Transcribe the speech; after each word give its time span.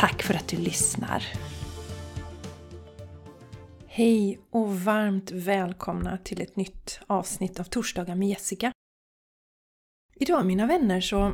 Tack 0.00 0.22
för 0.22 0.34
att 0.34 0.48
du 0.48 0.56
lyssnar! 0.56 1.24
Hej 3.86 4.40
och 4.50 4.80
varmt 4.80 5.30
välkomna 5.30 6.18
till 6.18 6.40
ett 6.40 6.56
nytt 6.56 7.00
avsnitt 7.06 7.60
av 7.60 7.64
Torsdagar 7.64 8.14
med 8.14 8.28
Jessica. 8.28 8.72
Idag 10.14 10.46
mina 10.46 10.66
vänner 10.66 11.00
så 11.00 11.32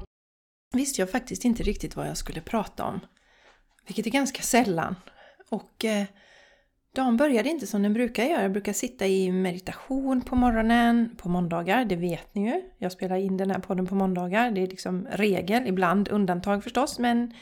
visste 0.75 1.03
jag 1.03 1.11
faktiskt 1.11 1.45
inte 1.45 1.63
riktigt 1.63 1.97
vad 1.97 2.09
jag 2.09 2.17
skulle 2.17 2.41
prata 2.41 2.85
om. 2.85 3.01
Vilket 3.87 4.07
är 4.07 4.11
ganska 4.11 4.43
sällan. 4.43 4.97
Och 5.51 5.85
eh, 5.85 6.07
dagen 6.95 7.17
började 7.17 7.49
inte 7.49 7.67
som 7.67 7.83
den 7.83 7.93
brukar 7.93 8.25
göra. 8.25 8.43
Jag 8.43 8.53
brukar 8.53 8.73
sitta 8.73 9.07
i 9.07 9.33
meditation 9.33 10.21
på 10.21 10.37
morgonen, 10.37 11.17
på 11.17 11.29
måndagar, 11.29 11.85
det 11.85 11.97
vet 11.97 12.35
ni 12.35 12.47
ju. 12.51 12.63
Jag 12.79 12.93
spelar 12.93 13.17
in 13.17 13.37
den 13.37 13.51
här 13.51 13.61
podden 13.61 13.87
på 13.87 13.95
måndagar, 13.95 14.51
det 14.51 14.63
är 14.63 14.67
liksom 14.67 15.07
regel, 15.11 15.67
ibland 15.67 16.09
undantag 16.09 16.65
förstås, 16.65 16.99
men 16.99 17.33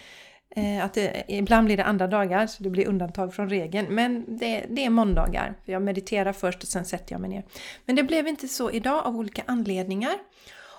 Eh, 0.57 0.85
att 0.85 0.95
det, 0.95 1.25
ibland 1.29 1.65
blir 1.65 1.77
det 1.77 1.85
andra 1.85 2.07
dagar, 2.07 2.47
så 2.47 2.63
det 2.63 2.71
blir 2.71 2.89
undantag 2.89 3.35
från 3.35 3.49
regeln. 3.49 3.95
Men 3.95 4.37
det, 4.39 4.67
det 4.71 4.85
är 4.85 4.91
måndagar. 4.91 5.55
Jag 5.65 5.83
mediterar 5.83 6.33
först 6.33 6.63
och 6.63 6.69
sen 6.69 6.85
sätter 6.85 7.13
jag 7.13 7.21
mig 7.21 7.31
ner. 7.31 7.45
Men 7.85 7.97
det 7.97 8.03
blev 8.03 8.29
inte 8.29 8.49
så 8.49 8.71
idag 8.71 9.07
av 9.07 9.17
olika 9.17 9.43
anledningar. 9.47 10.15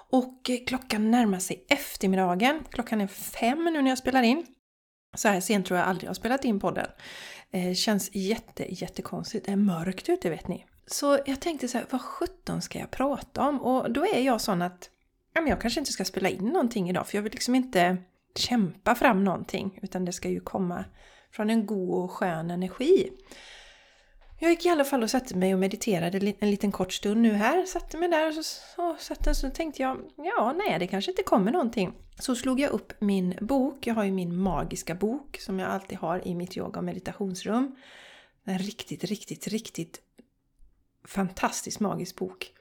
Och 0.10 0.50
eh, 0.50 0.58
klockan 0.68 1.12
närmar 1.12 1.40
sig 1.40 1.66
eftermiddagen. 1.70 2.60
Klockan 2.70 3.02
är 3.02 3.08
fem 3.08 3.70
nu 3.74 3.82
när 3.82 3.92
jag 3.92 3.98
spelar 3.98 4.24
in. 4.24 4.46
Så 5.16 5.28
här 5.28 5.40
sent 5.40 5.66
tror 5.66 5.80
jag 5.80 5.88
aldrig 5.88 6.04
jag 6.04 6.10
har 6.10 6.16
spelat 6.16 6.46
in 6.46 6.60
podden. 6.60 6.88
Eh, 7.52 7.74
känns 7.74 8.10
jätte, 8.16 8.66
jättekonstigt. 8.82 9.46
Det 9.46 9.52
är 9.52 9.56
mörkt 9.56 10.10
ute 10.10 10.30
vet 10.30 10.48
ni. 10.48 10.66
Så 10.88 11.20
jag 11.26 11.40
tänkte 11.40 11.68
så 11.68 11.78
här, 11.78 11.88
vad 11.90 12.02
sjutton 12.02 12.62
ska 12.62 12.80
jag 12.80 12.92
prata 12.92 13.48
om? 13.48 13.62
Och 13.62 13.92
då 13.92 14.06
är 14.06 14.22
jag 14.22 14.42
sån 14.42 14.62
att 14.62 14.90
ja, 15.34 15.42
men 15.42 15.50
jag 15.50 15.62
kanske 15.62 15.80
inte 15.80 15.92
ska 15.92 16.06
spela 16.06 16.30
in 16.30 16.46
någonting 16.46 16.90
idag 16.90 17.08
för 17.08 17.18
jag 17.18 17.24
vill 17.24 17.32
liksom 17.32 17.56
inte 17.56 17.98
kämpa 18.38 18.96
fram 18.96 19.24
någonting 19.24 19.80
utan 19.82 20.06
det 20.06 20.12
ska 20.12 20.30
ju 20.30 20.40
komma 20.40 20.86
från 21.32 21.50
en 21.50 21.66
god 21.66 22.04
och 22.04 22.12
skön 22.12 22.52
energi. 22.52 23.12
Jag 24.40 24.52
gick 24.52 24.66
i 24.66 24.70
alla 24.70 24.84
fall 24.84 25.04
och 25.04 25.10
satte 25.10 25.38
mig 25.38 25.54
och 25.54 25.60
mediterade 25.60 26.34
en 26.40 26.52
liten 26.52 26.72
kort 26.72 26.94
stund 26.94 27.22
nu 27.22 27.32
här. 27.32 27.66
Satte 27.66 27.98
mig 27.98 28.10
där 28.10 28.28
och 28.28 28.34
så, 28.34 28.44
så, 28.44 28.96
satte, 29.00 29.36
så 29.36 29.50
tänkte 29.50 29.82
jag, 29.82 29.98
ja 30.18 30.54
nej 30.58 30.80
det 30.80 30.88
kanske 30.88 31.12
inte 31.12 31.24
kommer 31.24 31.52
någonting. 31.52 31.94
Så 32.20 32.36
slog 32.36 32.60
jag 32.60 32.72
upp 32.72 32.94
min 33.02 33.38
bok, 33.42 33.88
jag 33.88 33.96
har 33.96 34.04
ju 34.04 34.12
min 34.12 34.38
magiska 34.38 34.96
bok 34.96 35.38
som 35.40 35.60
jag 35.60 35.72
alltid 35.72 35.98
har 35.98 36.28
i 36.28 36.36
mitt 36.36 36.58
yoga 36.58 36.80
och 36.80 36.86
meditationsrum. 36.86 37.76
En 38.46 38.60
riktigt, 38.60 39.04
riktigt, 39.04 39.48
riktigt 39.48 40.02
fantastisk 41.08 41.80
magisk 41.80 42.16
bok 42.16 42.52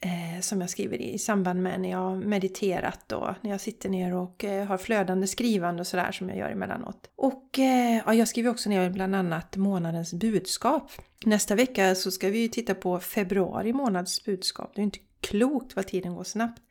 eh, 0.00 0.40
som 0.40 0.60
jag 0.60 0.70
skriver 0.70 1.00
i, 1.00 1.12
i 1.12 1.18
samband 1.18 1.62
med 1.62 1.80
när 1.80 1.90
jag 1.90 2.26
mediterat 2.26 3.12
och 3.12 3.28
när 3.40 3.50
jag 3.50 3.60
sitter 3.60 3.88
ner 3.88 4.14
och 4.14 4.44
eh, 4.44 4.66
har 4.66 4.78
flödande 4.78 5.26
skrivande 5.26 5.80
och 5.80 5.86
sådär 5.86 6.12
som 6.12 6.28
jag 6.28 6.38
gör 6.38 6.50
emellanåt. 6.50 7.10
Och 7.16 7.58
eh, 7.58 8.02
ja, 8.06 8.14
jag 8.14 8.28
skriver 8.28 8.50
också 8.50 8.68
ner 8.68 8.90
bland 8.90 9.14
annat 9.14 9.56
månadens 9.56 10.14
budskap. 10.14 10.90
Nästa 11.24 11.54
vecka 11.54 11.94
så 11.94 12.10
ska 12.10 12.28
vi 12.28 12.48
titta 12.48 12.74
på 12.74 13.00
februari 13.00 13.72
månads 13.72 14.24
budskap. 14.24 14.72
Det 14.74 14.80
är 14.80 14.84
inte 14.84 14.98
klokt 15.20 15.76
vad 15.76 15.86
tiden 15.86 16.14
går 16.14 16.24
snabbt. 16.24 16.62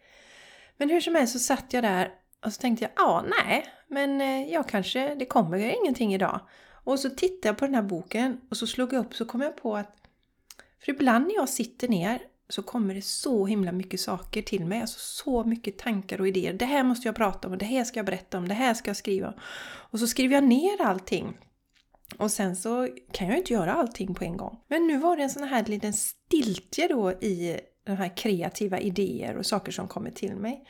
Men 0.77 0.89
hur 0.89 1.01
som 1.01 1.15
helst 1.15 1.33
så 1.33 1.39
satt 1.39 1.73
jag 1.73 1.83
där 1.83 2.11
och 2.45 2.53
så 2.53 2.61
tänkte 2.61 2.85
jag, 2.85 2.91
ja 2.95 3.25
nej, 3.45 3.65
men 3.87 4.21
eh, 4.21 4.53
jag 4.53 4.69
kanske, 4.69 5.15
det 5.15 5.25
kommer 5.25 5.57
ingenting 5.57 6.13
idag. 6.13 6.39
Och 6.83 6.99
så 6.99 7.09
tittade 7.09 7.47
jag 7.47 7.57
på 7.57 7.65
den 7.65 7.75
här 7.75 7.81
boken 7.81 8.41
och 8.49 8.57
så 8.57 8.67
slog 8.67 8.93
jag 8.93 9.05
upp 9.05 9.15
så 9.15 9.25
kom 9.25 9.41
jag 9.41 9.57
på 9.57 9.75
att 9.75 9.95
för 10.85 10.91
ibland 10.91 11.27
när 11.27 11.35
jag 11.35 11.49
sitter 11.49 11.87
ner 11.87 12.21
så 12.53 12.63
kommer 12.63 12.93
det 12.95 13.01
så 13.01 13.45
himla 13.45 13.71
mycket 13.71 13.99
saker 13.99 14.41
till 14.41 14.65
mig. 14.65 14.81
Alltså 14.81 14.99
så 14.99 15.43
mycket 15.43 15.77
tankar 15.77 16.21
och 16.21 16.27
idéer. 16.27 16.53
Det 16.53 16.65
här 16.65 16.83
måste 16.83 17.07
jag 17.07 17.15
prata 17.15 17.47
om, 17.47 17.57
det 17.57 17.65
här 17.65 17.83
ska 17.83 17.99
jag 17.99 18.05
berätta 18.05 18.37
om, 18.37 18.47
det 18.47 18.53
här 18.53 18.73
ska 18.73 18.89
jag 18.89 18.97
skriva 18.97 19.27
om. 19.27 19.33
Och 19.91 19.99
så 19.99 20.07
skriver 20.07 20.35
jag 20.35 20.43
ner 20.43 20.81
allting. 20.81 21.37
Och 22.17 22.31
sen 22.31 22.55
så 22.55 22.89
kan 23.11 23.27
jag 23.27 23.37
inte 23.37 23.53
göra 23.53 23.73
allting 23.73 24.15
på 24.15 24.23
en 24.23 24.37
gång. 24.37 24.59
Men 24.67 24.87
nu 24.87 24.97
var 24.97 25.17
det 25.17 25.23
en 25.23 25.29
sån 25.29 25.43
här 25.43 25.65
liten 25.65 25.93
stiltje 25.93 26.87
då 26.87 27.11
i 27.11 27.59
de 27.83 27.91
här 27.91 28.17
kreativa 28.17 28.79
idéer 28.79 29.37
och 29.37 29.45
saker 29.45 29.71
som 29.71 29.87
kommer 29.87 30.11
till 30.11 30.35
mig. 30.35 30.67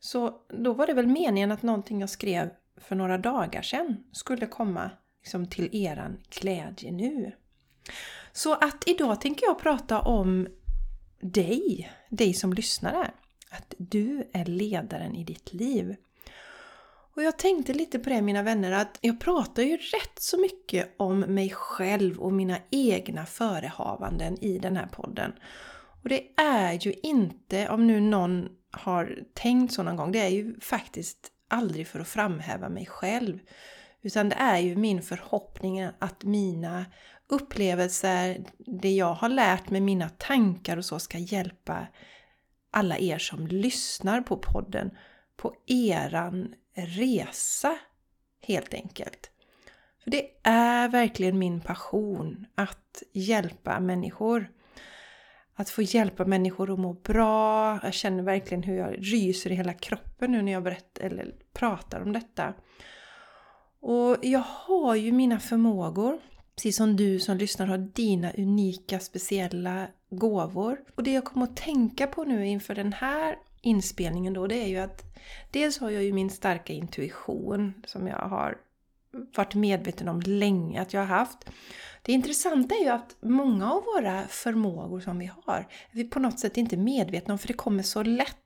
Så 0.00 0.34
då 0.62 0.72
var 0.72 0.86
det 0.86 0.94
väl 0.94 1.06
meningen 1.06 1.52
att 1.52 1.62
någonting 1.62 2.00
jag 2.00 2.10
skrev 2.10 2.50
för 2.80 2.96
några 2.96 3.18
dagar 3.18 3.62
sedan 3.62 3.96
skulle 4.12 4.46
komma 4.46 4.90
liksom 5.22 5.46
till 5.46 5.76
eran 5.76 6.18
glädje 6.40 6.92
nu. 6.92 7.32
Så 8.32 8.54
att 8.54 8.84
idag 8.86 9.20
tänker 9.20 9.46
jag 9.46 9.58
prata 9.58 10.00
om 10.00 10.48
dig, 11.20 11.92
dig 12.10 12.34
som 12.34 12.52
lyssnar 12.52 12.92
här. 12.92 13.14
Att 13.50 13.74
du 13.78 14.28
är 14.32 14.44
ledaren 14.44 15.14
i 15.14 15.24
ditt 15.24 15.52
liv. 15.52 15.96
Och 17.16 17.22
jag 17.22 17.38
tänkte 17.38 17.72
lite 17.72 17.98
på 17.98 18.10
det 18.10 18.22
mina 18.22 18.42
vänner 18.42 18.72
att 18.72 18.98
jag 19.00 19.20
pratar 19.20 19.62
ju 19.62 19.76
rätt 19.76 20.18
så 20.18 20.40
mycket 20.40 20.94
om 20.96 21.20
mig 21.20 21.50
själv 21.50 22.18
och 22.18 22.32
mina 22.32 22.58
egna 22.70 23.26
förehavanden 23.26 24.44
i 24.44 24.58
den 24.58 24.76
här 24.76 24.86
podden. 24.86 25.32
Och 26.02 26.08
det 26.08 26.22
är 26.36 26.72
ju 26.86 26.94
inte, 27.02 27.68
om 27.68 27.86
nu 27.86 28.00
någon 28.00 28.48
har 28.70 29.18
tänkt 29.34 29.74
så 29.74 29.82
någon 29.82 29.96
gång, 29.96 30.12
det 30.12 30.18
är 30.18 30.28
ju 30.28 30.60
faktiskt 30.60 31.32
aldrig 31.48 31.86
för 31.86 32.00
att 32.00 32.08
framhäva 32.08 32.68
mig 32.68 32.86
själv. 32.86 33.38
Utan 34.02 34.28
det 34.28 34.36
är 34.36 34.58
ju 34.58 34.76
min 34.76 35.02
förhoppning 35.02 35.88
att 35.98 36.24
mina 36.24 36.84
upplevelser, 37.28 38.44
det 38.58 38.90
jag 38.90 39.14
har 39.14 39.28
lärt 39.28 39.70
mig, 39.70 39.80
mina 39.80 40.08
tankar 40.08 40.76
och 40.76 40.84
så 40.84 40.98
ska 40.98 41.18
hjälpa 41.18 41.86
alla 42.70 42.98
er 42.98 43.18
som 43.18 43.46
lyssnar 43.46 44.20
på 44.20 44.36
podden 44.36 44.90
på 45.36 45.54
eran 45.66 46.54
resa 46.74 47.78
helt 48.42 48.74
enkelt. 48.74 49.30
För 50.04 50.10
det 50.10 50.26
är 50.42 50.88
verkligen 50.88 51.38
min 51.38 51.60
passion 51.60 52.46
att 52.54 53.02
hjälpa 53.12 53.80
människor. 53.80 54.50
Att 55.54 55.70
få 55.70 55.82
hjälpa 55.82 56.24
människor 56.24 56.72
att 56.72 56.78
må 56.78 56.92
bra. 56.92 57.80
Jag 57.82 57.94
känner 57.94 58.22
verkligen 58.22 58.62
hur 58.62 58.76
jag 58.76 58.96
ryser 58.98 59.52
i 59.52 59.54
hela 59.54 59.72
kroppen 59.72 60.32
nu 60.32 60.42
när 60.42 60.52
jag 60.52 60.62
berättar 60.62 61.04
eller 61.04 61.34
pratar 61.52 62.00
om 62.00 62.12
detta. 62.12 62.54
Och 63.80 64.16
jag 64.22 64.44
har 64.46 64.94
ju 64.94 65.12
mina 65.12 65.38
förmågor. 65.40 66.18
Precis 66.56 66.76
som 66.76 66.96
du 66.96 67.18
som 67.18 67.36
lyssnar 67.36 67.66
har 67.66 67.78
dina 67.78 68.32
unika 68.32 69.00
speciella 69.00 69.86
gåvor. 70.10 70.78
Och 70.94 71.02
det 71.02 71.12
jag 71.12 71.24
kommer 71.24 71.46
att 71.46 71.56
tänka 71.56 72.06
på 72.06 72.24
nu 72.24 72.46
inför 72.46 72.74
den 72.74 72.92
här 72.92 73.38
inspelningen 73.60 74.32
då, 74.32 74.46
det 74.46 74.62
är 74.62 74.66
ju 74.66 74.76
att 74.76 75.02
dels 75.50 75.78
har 75.78 75.90
jag 75.90 76.04
ju 76.04 76.12
min 76.12 76.30
starka 76.30 76.72
intuition 76.72 77.72
som 77.86 78.06
jag 78.06 78.18
har 78.18 78.58
varit 79.36 79.54
medveten 79.54 80.08
om 80.08 80.20
länge 80.20 80.82
att 80.82 80.92
jag 80.92 81.00
har 81.00 81.16
haft. 81.16 81.38
Det 82.02 82.12
intressanta 82.12 82.74
är 82.74 82.84
ju 82.84 82.88
att 82.88 83.16
många 83.20 83.72
av 83.72 83.84
våra 83.84 84.22
förmågor 84.28 85.00
som 85.00 85.18
vi 85.18 85.30
har, 85.42 85.58
är 85.90 85.96
vi 85.96 86.04
på 86.04 86.18
något 86.18 86.40
sätt 86.40 86.56
inte 86.56 86.76
medvetna 86.76 87.34
om 87.34 87.38
för 87.38 87.48
det 87.48 87.54
kommer 87.54 87.82
så 87.82 88.02
lätt 88.02 88.36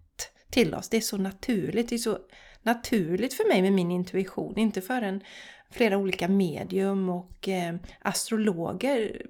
till 0.50 0.74
oss. 0.74 0.88
Det 0.88 0.96
är 0.96 1.00
så 1.00 1.16
naturligt. 1.16 1.88
Det 1.88 1.94
är 1.94 1.98
så 1.98 2.18
naturligt 2.62 3.34
för 3.34 3.48
mig 3.48 3.62
med 3.62 3.72
min 3.72 3.90
intuition. 3.90 4.58
Inte 4.58 4.80
förrän 4.80 5.22
flera 5.70 5.96
olika 5.96 6.28
medium 6.28 7.08
och 7.08 7.48
eh, 7.48 7.74
astrologer 7.98 9.26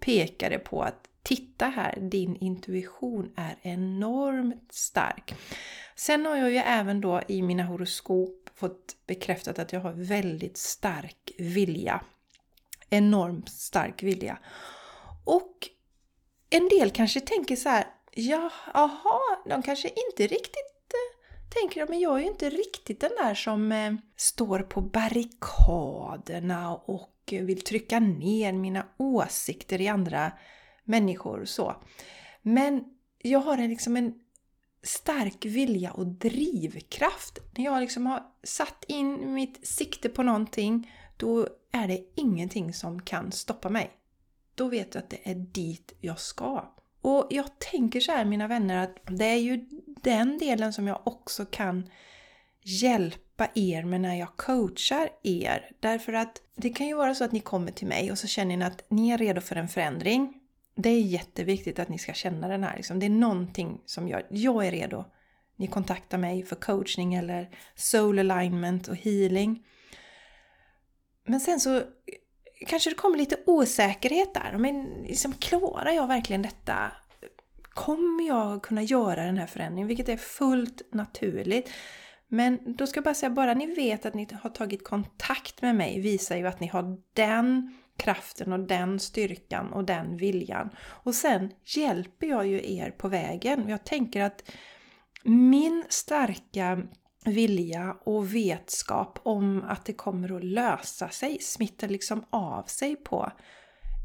pekade 0.00 0.58
på 0.58 0.82
att 0.82 1.08
titta 1.22 1.66
här, 1.66 1.98
din 2.00 2.36
intuition 2.36 3.32
är 3.36 3.56
enormt 3.62 4.72
stark. 4.72 5.34
Sen 5.94 6.26
har 6.26 6.36
jag 6.36 6.50
ju 6.50 6.56
även 6.56 7.00
då 7.00 7.22
i 7.28 7.42
mina 7.42 7.62
horoskop 7.62 8.50
fått 8.54 8.96
bekräftat 9.06 9.58
att 9.58 9.72
jag 9.72 9.80
har 9.80 9.92
väldigt 9.92 10.56
stark 10.56 11.30
vilja. 11.38 12.00
Enormt 12.90 13.48
stark 13.48 14.02
vilja. 14.02 14.38
Och 15.24 15.68
en 16.50 16.68
del 16.68 16.90
kanske 16.90 17.20
tänker 17.20 17.56
så 17.56 17.68
här, 17.68 17.84
ja, 18.10 18.50
aha, 18.74 19.20
de 19.46 19.62
kanske 19.62 19.88
inte 19.88 20.34
riktigt 20.34 20.71
tänker 21.54 21.80
jag, 21.80 21.90
men 21.90 22.00
jag 22.00 22.16
är 22.16 22.20
ju 22.22 22.28
inte 22.28 22.50
riktigt 22.50 23.00
den 23.00 23.10
där 23.18 23.34
som 23.34 23.72
eh, 23.72 23.94
står 24.16 24.58
på 24.58 24.80
barrikaderna 24.80 26.76
och 26.76 27.12
vill 27.30 27.60
trycka 27.60 28.00
ner 28.00 28.52
mina 28.52 28.86
åsikter 28.96 29.80
i 29.80 29.88
andra 29.88 30.32
människor 30.84 31.40
och 31.40 31.48
så. 31.48 31.76
Men 32.42 32.84
jag 33.18 33.38
har 33.38 33.58
en, 33.58 33.70
liksom 33.70 33.96
en 33.96 34.14
stark 34.82 35.44
vilja 35.44 35.92
och 35.92 36.06
drivkraft. 36.06 37.38
När 37.56 37.64
jag 37.64 37.80
liksom 37.80 38.06
har 38.06 38.22
satt 38.42 38.84
in 38.88 39.34
mitt 39.34 39.66
sikte 39.66 40.08
på 40.08 40.22
någonting, 40.22 40.92
då 41.16 41.48
är 41.72 41.88
det 41.88 42.04
ingenting 42.14 42.74
som 42.74 43.02
kan 43.02 43.32
stoppa 43.32 43.68
mig. 43.68 43.90
Då 44.54 44.68
vet 44.68 44.94
jag 44.94 45.02
att 45.02 45.10
det 45.10 45.30
är 45.30 45.34
dit 45.34 45.92
jag 46.00 46.20
ska. 46.20 46.74
Och 47.02 47.26
jag 47.30 47.58
tänker 47.58 48.00
så 48.00 48.12
här 48.12 48.24
mina 48.24 48.48
vänner 48.48 48.84
att 48.84 48.96
det 49.06 49.24
är 49.24 49.38
ju 49.38 49.66
den 50.02 50.38
delen 50.38 50.72
som 50.72 50.86
jag 50.86 51.00
också 51.04 51.44
kan 51.44 51.88
hjälpa 52.62 53.48
er 53.54 53.84
med 53.84 54.00
när 54.00 54.14
jag 54.14 54.36
coachar 54.36 55.08
er. 55.22 55.70
Därför 55.80 56.12
att 56.12 56.42
det 56.56 56.70
kan 56.70 56.86
ju 56.86 56.94
vara 56.94 57.14
så 57.14 57.24
att 57.24 57.32
ni 57.32 57.40
kommer 57.40 57.72
till 57.72 57.86
mig 57.86 58.10
och 58.10 58.18
så 58.18 58.26
känner 58.26 58.56
ni 58.56 58.64
att 58.64 58.84
ni 58.88 59.10
är 59.10 59.18
redo 59.18 59.40
för 59.40 59.56
en 59.56 59.68
förändring. 59.68 60.34
Det 60.74 60.88
är 60.88 61.00
jätteviktigt 61.00 61.78
att 61.78 61.88
ni 61.88 61.98
ska 61.98 62.12
känna 62.12 62.48
den 62.48 62.64
här. 62.64 62.76
Liksom. 62.76 62.98
Det 62.98 63.06
är 63.06 63.10
någonting 63.10 63.80
som 63.84 64.08
gör 64.08 64.26
jag 64.30 64.66
är 64.66 64.70
redo. 64.70 65.04
Ni 65.56 65.66
kontaktar 65.66 66.18
mig 66.18 66.42
för 66.42 66.56
coachning 66.56 67.14
eller 67.14 67.50
soul 67.74 68.18
alignment 68.18 68.88
och 68.88 68.96
healing. 68.96 69.64
Men 71.24 71.40
sen 71.40 71.60
så 71.60 71.82
kanske 72.66 72.90
det 72.90 72.94
kommer 72.94 73.18
lite 73.18 73.36
osäkerhet 73.46 74.34
där. 74.34 74.54
Men 74.58 74.84
liksom, 74.84 75.32
klarar 75.32 75.90
jag 75.90 76.06
verkligen 76.06 76.42
detta? 76.42 76.92
Kommer 77.62 78.26
jag 78.26 78.62
kunna 78.62 78.82
göra 78.82 79.24
den 79.24 79.38
här 79.38 79.46
förändringen? 79.46 79.88
Vilket 79.88 80.08
är 80.08 80.16
fullt 80.16 80.82
naturligt. 80.92 81.70
Men 82.28 82.58
då 82.76 82.86
ska 82.86 82.98
jag 82.98 83.04
bara 83.04 83.14
säga, 83.14 83.30
bara 83.30 83.54
ni 83.54 83.74
vet 83.74 84.06
att 84.06 84.14
ni 84.14 84.28
har 84.42 84.50
tagit 84.50 84.84
kontakt 84.84 85.62
med 85.62 85.76
mig 85.76 86.00
visar 86.00 86.36
ju 86.36 86.46
att 86.46 86.60
ni 86.60 86.66
har 86.66 86.98
den 87.14 87.74
kraften 87.96 88.52
och 88.52 88.60
den 88.60 89.00
styrkan 89.00 89.72
och 89.72 89.84
den 89.84 90.16
viljan. 90.16 90.70
Och 90.78 91.14
sen 91.14 91.50
hjälper 91.64 92.26
jag 92.26 92.46
ju 92.46 92.76
er 92.76 92.90
på 92.90 93.08
vägen. 93.08 93.68
Jag 93.68 93.84
tänker 93.84 94.22
att 94.22 94.50
min 95.24 95.84
starka 95.88 96.82
vilja 97.24 97.96
och 98.04 98.34
vetskap 98.34 99.18
om 99.22 99.64
att 99.68 99.84
det 99.84 99.92
kommer 99.92 100.36
att 100.36 100.44
lösa 100.44 101.08
sig 101.08 101.38
smittar 101.40 101.88
liksom 101.88 102.24
av 102.30 102.62
sig 102.62 102.96
på 102.96 103.32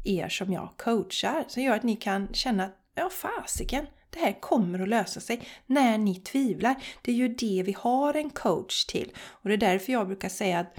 er 0.04 0.28
som 0.28 0.52
jag 0.52 0.68
coachar. 0.76 1.44
Som 1.48 1.62
gör 1.62 1.76
att 1.76 1.82
ni 1.82 1.96
kan 1.96 2.28
känna 2.32 2.64
att 2.64 2.76
ja 2.94 3.10
fasiken, 3.10 3.86
det 4.10 4.18
här 4.18 4.40
kommer 4.40 4.78
att 4.78 4.88
lösa 4.88 5.20
sig 5.20 5.48
när 5.66 5.98
ni 5.98 6.14
tvivlar. 6.14 6.74
Det 7.02 7.12
är 7.12 7.16
ju 7.16 7.28
det 7.28 7.62
vi 7.66 7.76
har 7.78 8.14
en 8.14 8.30
coach 8.30 8.84
till. 8.84 9.12
Och 9.18 9.48
det 9.48 9.54
är 9.54 9.58
därför 9.58 9.92
jag 9.92 10.06
brukar 10.06 10.28
säga 10.28 10.58
att 10.58 10.76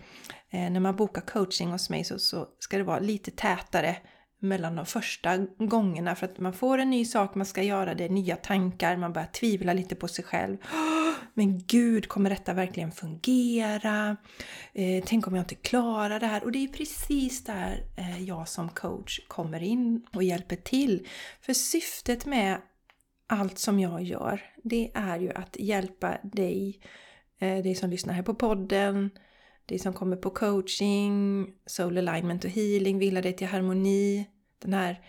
eh, 0.49 0.69
när 0.71 0.79
man 0.79 0.95
bokar 0.95 1.21
coaching 1.21 1.71
hos 1.71 1.89
mig 1.89 2.03
så, 2.03 2.19
så 2.19 2.47
ska 2.59 2.77
det 2.77 2.83
vara 2.83 2.99
lite 2.99 3.31
tätare 3.31 3.97
mellan 4.39 4.75
de 4.75 4.85
första 4.85 5.37
gångerna 5.57 6.15
för 6.15 6.25
att 6.25 6.39
man 6.39 6.53
får 6.53 6.77
en 6.77 6.89
ny 6.89 7.05
sak 7.05 7.35
man 7.35 7.45
ska 7.45 7.63
göra, 7.63 7.93
det 7.93 8.05
är 8.05 8.09
nya 8.09 8.35
tankar, 8.35 8.97
man 8.97 9.13
börjar 9.13 9.27
tvivla 9.27 9.73
lite 9.73 9.95
på 9.95 10.07
sig 10.07 10.25
själv. 10.25 10.57
Men 11.33 11.63
gud, 11.67 12.07
kommer 12.07 12.29
detta 12.29 12.53
verkligen 12.53 12.91
fungera? 12.91 14.17
Eh, 14.73 15.03
tänk 15.05 15.27
om 15.27 15.35
jag 15.35 15.43
inte 15.43 15.55
klarar 15.55 16.19
det 16.19 16.27
här? 16.27 16.43
Och 16.43 16.51
det 16.51 16.63
är 16.63 16.67
precis 16.67 17.43
där 17.43 17.83
eh, 17.97 18.23
jag 18.23 18.47
som 18.47 18.69
coach 18.69 19.19
kommer 19.27 19.63
in 19.63 20.05
och 20.13 20.23
hjälper 20.23 20.55
till. 20.55 21.07
För 21.41 21.53
syftet 21.53 22.25
med 22.25 22.57
allt 23.27 23.59
som 23.59 23.79
jag 23.79 24.03
gör, 24.03 24.41
det 24.63 24.91
är 24.93 25.19
ju 25.19 25.31
att 25.33 25.55
hjälpa 25.59 26.17
dig, 26.23 26.79
eh, 27.39 27.63
dig 27.63 27.75
som 27.75 27.89
lyssnar 27.89 28.13
här 28.13 28.23
på 28.23 28.33
podden, 28.33 29.09
det 29.69 29.79
som 29.79 29.93
kommer 29.93 30.15
på 30.15 30.29
coaching, 30.29 31.47
soul 31.65 31.97
alignment 31.97 32.43
och 32.43 32.49
healing, 32.49 32.99
vila 32.99 33.21
dig 33.21 33.33
till 33.33 33.47
harmoni, 33.47 34.27
den 34.59 34.73
här 34.73 35.01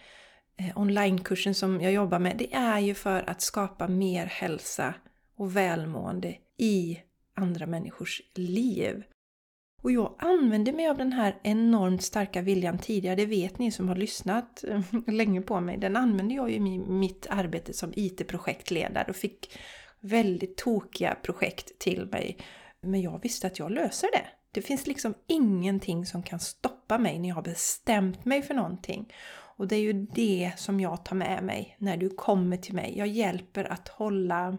eh, 0.56 0.78
onlinekursen 0.78 1.54
som 1.54 1.80
jag 1.80 1.92
jobbar 1.92 2.18
med, 2.18 2.36
det 2.36 2.54
är 2.54 2.78
ju 2.78 2.94
för 2.94 3.30
att 3.30 3.40
skapa 3.40 3.88
mer 3.88 4.26
hälsa 4.26 4.94
och 5.36 5.56
välmående 5.56 6.36
i 6.58 7.00
andra 7.34 7.66
människors 7.66 8.22
liv. 8.34 9.02
Och 9.82 9.92
jag 9.92 10.14
använde 10.18 10.72
mig 10.72 10.88
av 10.88 10.96
den 10.96 11.12
här 11.12 11.40
enormt 11.42 12.02
starka 12.02 12.42
viljan 12.42 12.78
tidigare, 12.78 13.16
det 13.16 13.26
vet 13.26 13.58
ni 13.58 13.70
som 13.70 13.88
har 13.88 13.96
lyssnat 13.96 14.64
eh, 14.64 14.80
länge 15.06 15.42
på 15.42 15.60
mig. 15.60 15.78
Den 15.78 15.96
använde 15.96 16.34
jag 16.34 16.50
ju 16.50 16.56
i 16.56 16.78
mitt 16.78 17.26
arbete 17.30 17.72
som 17.72 17.92
IT-projektledare 17.96 19.06
och 19.08 19.16
fick 19.16 19.58
väldigt 20.00 20.56
tokiga 20.56 21.14
projekt 21.22 21.78
till 21.78 22.08
mig. 22.12 22.36
Men 22.80 23.02
jag 23.02 23.22
visste 23.22 23.46
att 23.46 23.58
jag 23.58 23.70
löser 23.70 24.08
det. 24.12 24.39
Det 24.52 24.62
finns 24.62 24.86
liksom 24.86 25.14
ingenting 25.26 26.06
som 26.06 26.22
kan 26.22 26.40
stoppa 26.40 26.98
mig 26.98 27.18
när 27.18 27.28
jag 27.28 27.36
har 27.36 27.42
bestämt 27.42 28.24
mig 28.24 28.42
för 28.42 28.54
någonting. 28.54 29.12
Och 29.56 29.68
det 29.68 29.76
är 29.76 29.80
ju 29.80 29.92
det 29.92 30.52
som 30.56 30.80
jag 30.80 31.04
tar 31.04 31.16
med 31.16 31.44
mig 31.44 31.76
när 31.78 31.96
du 31.96 32.08
kommer 32.08 32.56
till 32.56 32.74
mig. 32.74 32.94
Jag 32.98 33.08
hjälper 33.08 33.64
att 33.64 33.88
hålla 33.88 34.58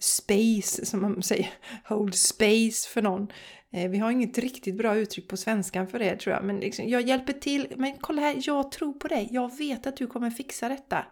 space, 0.00 0.86
som 0.86 1.02
man 1.02 1.22
säger, 1.22 1.50
hold 1.84 2.14
space 2.14 2.88
för 2.88 3.02
någon. 3.02 3.28
Eh, 3.70 3.90
vi 3.90 3.98
har 3.98 4.10
inget 4.10 4.38
riktigt 4.38 4.76
bra 4.76 4.96
uttryck 4.96 5.28
på 5.28 5.36
svenskan 5.36 5.88
för 5.88 5.98
det 5.98 6.16
tror 6.16 6.34
jag, 6.34 6.44
men 6.44 6.60
liksom, 6.60 6.88
jag 6.88 7.02
hjälper 7.02 7.32
till. 7.32 7.72
Men 7.76 7.96
kolla 8.00 8.22
här, 8.22 8.36
jag 8.40 8.72
tror 8.72 8.92
på 8.92 9.08
dig. 9.08 9.28
Jag 9.30 9.58
vet 9.58 9.86
att 9.86 9.96
du 9.96 10.06
kommer 10.06 10.30
fixa 10.30 10.68
detta. 10.68 11.06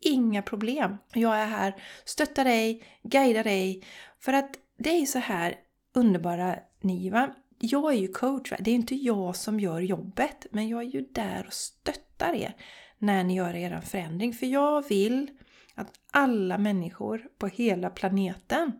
Inga 0.00 0.42
problem. 0.42 0.96
Jag 1.14 1.38
är 1.38 1.46
här, 1.46 1.74
stöttar 2.04 2.44
dig, 2.44 2.84
guidar 3.02 3.44
dig. 3.44 3.84
För 4.20 4.32
att 4.32 4.50
det 4.78 4.90
är 4.90 5.06
så 5.06 5.18
här 5.18 5.54
underbara 5.94 6.58
ni 6.80 7.10
va. 7.10 7.34
Jag 7.62 7.92
är 7.92 7.98
ju 7.98 8.08
coach, 8.08 8.52
det 8.58 8.70
är 8.70 8.74
inte 8.74 8.94
jag 8.94 9.36
som 9.36 9.60
gör 9.60 9.80
jobbet, 9.80 10.46
men 10.50 10.68
jag 10.68 10.80
är 10.82 10.86
ju 10.86 11.00
där 11.12 11.46
och 11.46 11.52
stöttar 11.52 12.34
er 12.34 12.56
när 12.98 13.24
ni 13.24 13.34
gör 13.34 13.54
er 13.54 13.80
förändring. 13.80 14.34
För 14.34 14.46
jag 14.46 14.88
vill 14.88 15.30
att 15.74 15.92
alla 16.10 16.58
människor 16.58 17.28
på 17.38 17.46
hela 17.46 17.90
planeten 17.90 18.72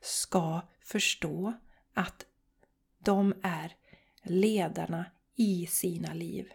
ska 0.00 0.60
förstå 0.84 1.52
att 1.94 2.26
de 3.04 3.34
är 3.42 3.72
ledarna 4.22 5.04
i 5.36 5.66
sina 5.66 6.14
liv. 6.14 6.48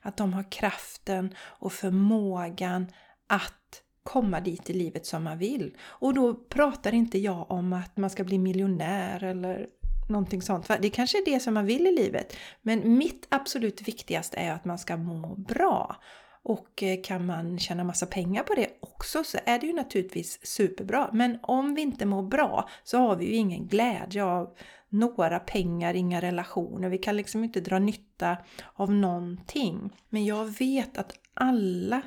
Att 0.00 0.16
de 0.16 0.32
har 0.32 0.50
kraften 0.52 1.34
och 1.38 1.72
förmågan 1.72 2.86
att 3.26 3.82
komma 4.02 4.40
dit 4.40 4.70
i 4.70 4.72
livet 4.72 5.06
som 5.06 5.24
man 5.24 5.38
vill. 5.38 5.76
Och 5.82 6.14
då 6.14 6.34
pratar 6.34 6.94
inte 6.94 7.18
jag 7.18 7.50
om 7.50 7.72
att 7.72 7.96
man 7.96 8.10
ska 8.10 8.24
bli 8.24 8.38
miljonär 8.38 9.24
eller 9.24 9.68
någonting 10.10 10.42
sånt. 10.42 10.70
Det 10.80 10.90
kanske 10.90 11.18
är 11.18 11.24
det 11.24 11.40
som 11.40 11.54
man 11.54 11.66
vill 11.66 11.86
i 11.86 11.92
livet. 11.92 12.36
Men 12.62 12.98
mitt 12.98 13.26
absolut 13.28 13.88
viktigaste 13.88 14.36
är 14.36 14.52
att 14.52 14.64
man 14.64 14.78
ska 14.78 14.96
må 14.96 15.34
bra. 15.34 15.96
Och 16.42 16.82
eh, 16.82 17.02
kan 17.02 17.26
man 17.26 17.58
tjäna 17.58 17.84
massa 17.84 18.06
pengar 18.06 18.42
på 18.42 18.54
det 18.54 18.68
också 18.80 19.24
så 19.24 19.38
är 19.44 19.58
det 19.58 19.66
ju 19.66 19.72
naturligtvis 19.72 20.46
superbra. 20.46 21.10
Men 21.12 21.38
om 21.42 21.74
vi 21.74 21.82
inte 21.82 22.06
mår 22.06 22.22
bra 22.22 22.68
så 22.84 22.98
har 22.98 23.16
vi 23.16 23.26
ju 23.26 23.34
ingen 23.34 23.66
glädje 23.66 24.24
av 24.24 24.56
några 24.88 25.38
pengar, 25.38 25.94
inga 25.94 26.20
relationer. 26.20 26.88
Vi 26.88 26.98
kan 26.98 27.16
liksom 27.16 27.44
inte 27.44 27.60
dra 27.60 27.78
nytta 27.78 28.36
av 28.74 28.92
någonting. 28.92 29.90
Men 30.08 30.24
jag 30.24 30.44
vet 30.44 30.98
att 30.98 31.12
alla 31.34 32.02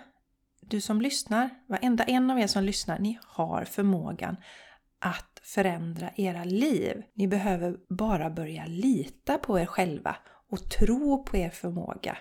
du 0.61 0.81
som 0.81 1.01
lyssnar, 1.01 1.49
varenda 1.67 2.03
en 2.03 2.31
av 2.31 2.39
er 2.39 2.47
som 2.47 2.63
lyssnar, 2.63 2.99
ni 2.99 3.19
har 3.25 3.63
förmågan 3.63 4.37
att 4.99 5.32
förändra 5.43 6.09
era 6.15 6.43
liv. 6.43 7.03
Ni 7.13 7.27
behöver 7.27 7.77
bara 7.89 8.29
börja 8.29 8.65
lita 8.65 9.37
på 9.37 9.59
er 9.59 9.65
själva 9.65 10.15
och 10.49 10.69
tro 10.69 11.23
på 11.23 11.37
er 11.37 11.49
förmåga. 11.49 12.17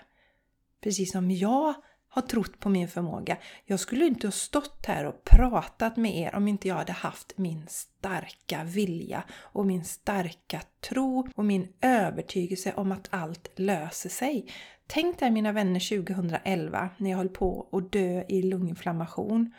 Precis 0.81 1.11
som 1.11 1.31
jag 1.31 1.73
har 2.13 2.21
trott 2.21 2.59
på 2.59 2.69
min 2.69 2.87
förmåga. 2.87 3.37
Jag 3.65 3.79
skulle 3.79 4.05
inte 4.05 4.27
ha 4.27 4.31
stått 4.31 4.85
här 4.85 5.05
och 5.05 5.23
pratat 5.23 5.97
med 5.97 6.17
er 6.17 6.35
om 6.35 6.47
inte 6.47 6.67
jag 6.67 6.75
hade 6.75 6.91
haft 6.91 7.37
min 7.37 7.65
starka 7.67 8.63
vilja 8.63 9.23
och 9.31 9.65
min 9.65 9.83
starka 9.85 10.61
tro 10.89 11.27
och 11.35 11.45
min 11.45 11.67
övertygelse 11.81 12.73
om 12.73 12.91
att 12.91 13.07
allt 13.09 13.51
löser 13.55 14.09
sig. 14.09 14.47
Tänk 14.87 15.19
dig 15.19 15.31
mina 15.31 15.51
vänner 15.51 16.05
2011 16.05 16.89
när 16.97 17.09
jag 17.09 17.17
höll 17.17 17.29
på 17.29 17.69
att 17.71 17.91
dö 17.91 18.23
i 18.27 18.41
lunginflammation 18.41 19.53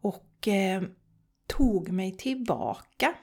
och 0.00 0.48
eh, 0.48 0.82
tog 1.56 1.88
mig 1.88 2.16
tillbaka 2.16 3.14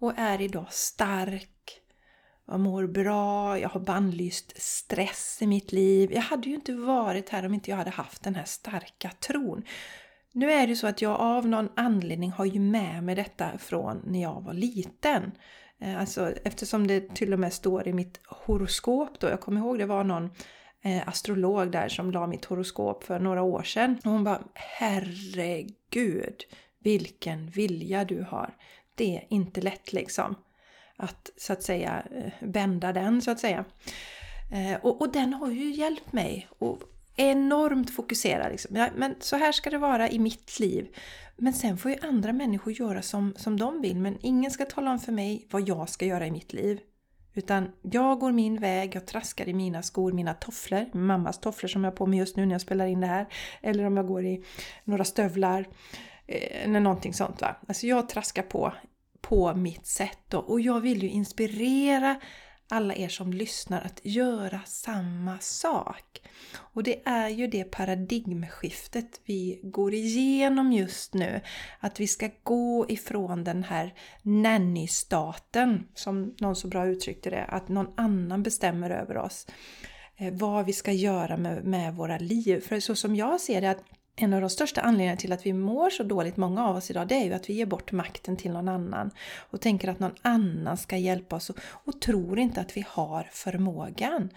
och 0.00 0.12
är 0.16 0.40
idag 0.40 0.66
stark 0.70 1.58
jag 2.50 2.60
mår 2.60 2.86
bra, 2.86 3.58
jag 3.58 3.68
har 3.68 3.80
bannlyst 3.80 4.62
stress 4.62 5.38
i 5.40 5.46
mitt 5.46 5.72
liv. 5.72 6.12
Jag 6.12 6.22
hade 6.22 6.48
ju 6.48 6.54
inte 6.54 6.74
varit 6.74 7.28
här 7.28 7.46
om 7.46 7.54
inte 7.54 7.70
jag 7.70 7.76
hade 7.76 7.90
haft 7.90 8.22
den 8.22 8.34
här 8.34 8.44
starka 8.44 9.10
tron. 9.10 9.62
Nu 10.32 10.52
är 10.52 10.66
det 10.66 10.76
så 10.76 10.86
att 10.86 11.02
jag 11.02 11.20
av 11.20 11.48
någon 11.48 11.68
anledning 11.76 12.30
har 12.30 12.44
ju 12.44 12.60
med 12.60 13.02
mig 13.02 13.14
detta 13.14 13.58
från 13.58 14.02
när 14.04 14.22
jag 14.22 14.44
var 14.44 14.52
liten. 14.52 15.32
Eh, 15.80 16.00
alltså 16.00 16.30
eftersom 16.44 16.86
det 16.86 17.14
till 17.14 17.32
och 17.32 17.38
med 17.38 17.52
står 17.52 17.88
i 17.88 17.92
mitt 17.92 18.20
horoskop 18.26 19.20
då. 19.20 19.28
Jag 19.28 19.40
kommer 19.40 19.60
ihåg 19.60 19.78
det 19.78 19.86
var 19.86 20.04
någon 20.04 20.30
eh, 20.82 21.08
astrolog 21.08 21.72
där 21.72 21.88
som 21.88 22.10
la 22.10 22.26
mitt 22.26 22.44
horoskop 22.44 23.04
för 23.04 23.18
några 23.18 23.42
år 23.42 23.62
sedan. 23.62 23.98
Och 24.04 24.10
hon 24.10 24.24
bara 24.24 24.42
Herregud 24.54 26.44
vilken 26.78 27.50
vilja 27.50 28.04
du 28.04 28.22
har. 28.22 28.56
Det 28.94 29.16
är 29.16 29.26
inte 29.30 29.60
lätt 29.60 29.92
liksom 29.92 30.34
att 30.96 31.30
så 31.36 31.52
att 31.52 31.62
säga 31.62 32.02
eh, 32.10 32.48
bända 32.48 32.92
den 32.92 33.22
så 33.22 33.30
att 33.30 33.40
säga. 33.40 33.64
Eh, 34.52 34.80
och, 34.82 35.00
och 35.00 35.12
den 35.12 35.34
har 35.34 35.50
ju 35.50 35.70
hjälpt 35.70 36.12
mig. 36.12 36.48
Och 36.58 36.82
enormt 37.16 37.90
fokuserad. 37.90 38.52
Liksom. 38.52 38.76
Ja, 38.76 38.88
men 38.96 39.14
så 39.20 39.36
här 39.36 39.52
ska 39.52 39.70
det 39.70 39.78
vara 39.78 40.10
i 40.10 40.18
mitt 40.18 40.60
liv. 40.60 40.88
Men 41.36 41.52
sen 41.52 41.78
får 41.78 41.90
ju 41.90 41.96
andra 42.02 42.32
människor 42.32 42.72
göra 42.72 43.02
som, 43.02 43.34
som 43.36 43.58
de 43.58 43.80
vill. 43.80 43.96
Men 43.96 44.18
ingen 44.20 44.50
ska 44.50 44.64
tala 44.64 44.90
om 44.90 44.98
för 44.98 45.12
mig 45.12 45.46
vad 45.50 45.68
jag 45.68 45.88
ska 45.88 46.06
göra 46.06 46.26
i 46.26 46.30
mitt 46.30 46.52
liv. 46.52 46.80
Utan 47.34 47.72
jag 47.82 48.18
går 48.18 48.32
min 48.32 48.60
väg, 48.60 48.94
jag 48.94 49.06
traskar 49.06 49.48
i 49.48 49.54
mina 49.54 49.82
skor, 49.82 50.12
mina 50.12 50.34
tofflor, 50.34 50.86
mammas 50.92 51.40
tofflor 51.40 51.68
som 51.68 51.84
jag 51.84 51.90
har 51.90 51.96
på 51.96 52.06
mig 52.06 52.18
just 52.18 52.36
nu 52.36 52.46
när 52.46 52.54
jag 52.54 52.60
spelar 52.60 52.86
in 52.86 53.00
det 53.00 53.06
här. 53.06 53.26
Eller 53.62 53.84
om 53.84 53.96
jag 53.96 54.06
går 54.06 54.24
i 54.24 54.44
några 54.84 55.04
stövlar. 55.04 55.66
Eh, 56.28 56.64
Eller 56.64 56.80
någonting 56.80 57.14
sånt 57.14 57.40
va. 57.40 57.56
Alltså 57.68 57.86
jag 57.86 58.08
traskar 58.08 58.42
på, 58.42 58.72
på 59.20 59.54
mitt 59.54 59.86
sätt 59.86 60.18
då. 60.28 60.38
Och 60.38 60.60
jag 60.60 60.80
vill 60.80 61.02
ju 61.02 61.08
inspirera 61.08 62.20
alla 62.70 62.94
er 62.94 63.08
som 63.08 63.32
lyssnar 63.32 63.80
att 63.80 64.00
göra 64.02 64.60
samma 64.66 65.38
sak. 65.38 66.22
Och 66.56 66.82
det 66.82 67.02
är 67.04 67.28
ju 67.28 67.46
det 67.46 67.64
paradigmskiftet 67.64 69.20
vi 69.24 69.60
går 69.62 69.94
igenom 69.94 70.72
just 70.72 71.14
nu. 71.14 71.40
Att 71.80 72.00
vi 72.00 72.06
ska 72.06 72.30
gå 72.42 72.86
ifrån 72.88 73.44
den 73.44 73.64
här 73.64 73.94
nanny-staten, 74.22 75.88
som 75.94 76.34
någon 76.38 76.56
så 76.56 76.68
bra 76.68 76.86
uttryckte 76.86 77.30
det, 77.30 77.44
att 77.44 77.68
någon 77.68 77.92
annan 77.96 78.42
bestämmer 78.42 78.90
över 78.90 79.16
oss. 79.16 79.46
Eh, 80.16 80.34
vad 80.34 80.66
vi 80.66 80.72
ska 80.72 80.92
göra 80.92 81.36
med, 81.36 81.64
med 81.64 81.94
våra 81.94 82.18
liv. 82.18 82.60
För 82.60 82.80
så 82.80 82.96
som 82.96 83.16
jag 83.16 83.40
ser 83.40 83.60
det, 83.60 83.70
att 83.70 83.84
en 84.20 84.34
av 84.34 84.40
de 84.40 84.50
största 84.50 84.80
anledningarna 84.80 85.16
till 85.16 85.32
att 85.32 85.46
vi 85.46 85.52
mår 85.52 85.90
så 85.90 86.02
dåligt, 86.02 86.36
många 86.36 86.66
av 86.66 86.76
oss 86.76 86.90
idag, 86.90 87.08
det 87.08 87.14
är 87.14 87.24
ju 87.24 87.32
att 87.32 87.50
vi 87.50 87.54
ger 87.54 87.66
bort 87.66 87.92
makten 87.92 88.36
till 88.36 88.52
någon 88.52 88.68
annan 88.68 89.10
och 89.50 89.60
tänker 89.60 89.88
att 89.88 89.98
någon 89.98 90.14
annan 90.22 90.76
ska 90.76 90.96
hjälpa 90.96 91.36
oss 91.36 91.50
och, 91.50 91.58
och 91.84 92.00
tror 92.00 92.38
inte 92.38 92.60
att 92.60 92.76
vi 92.76 92.84
har 92.88 93.28
förmågan. 93.32 94.30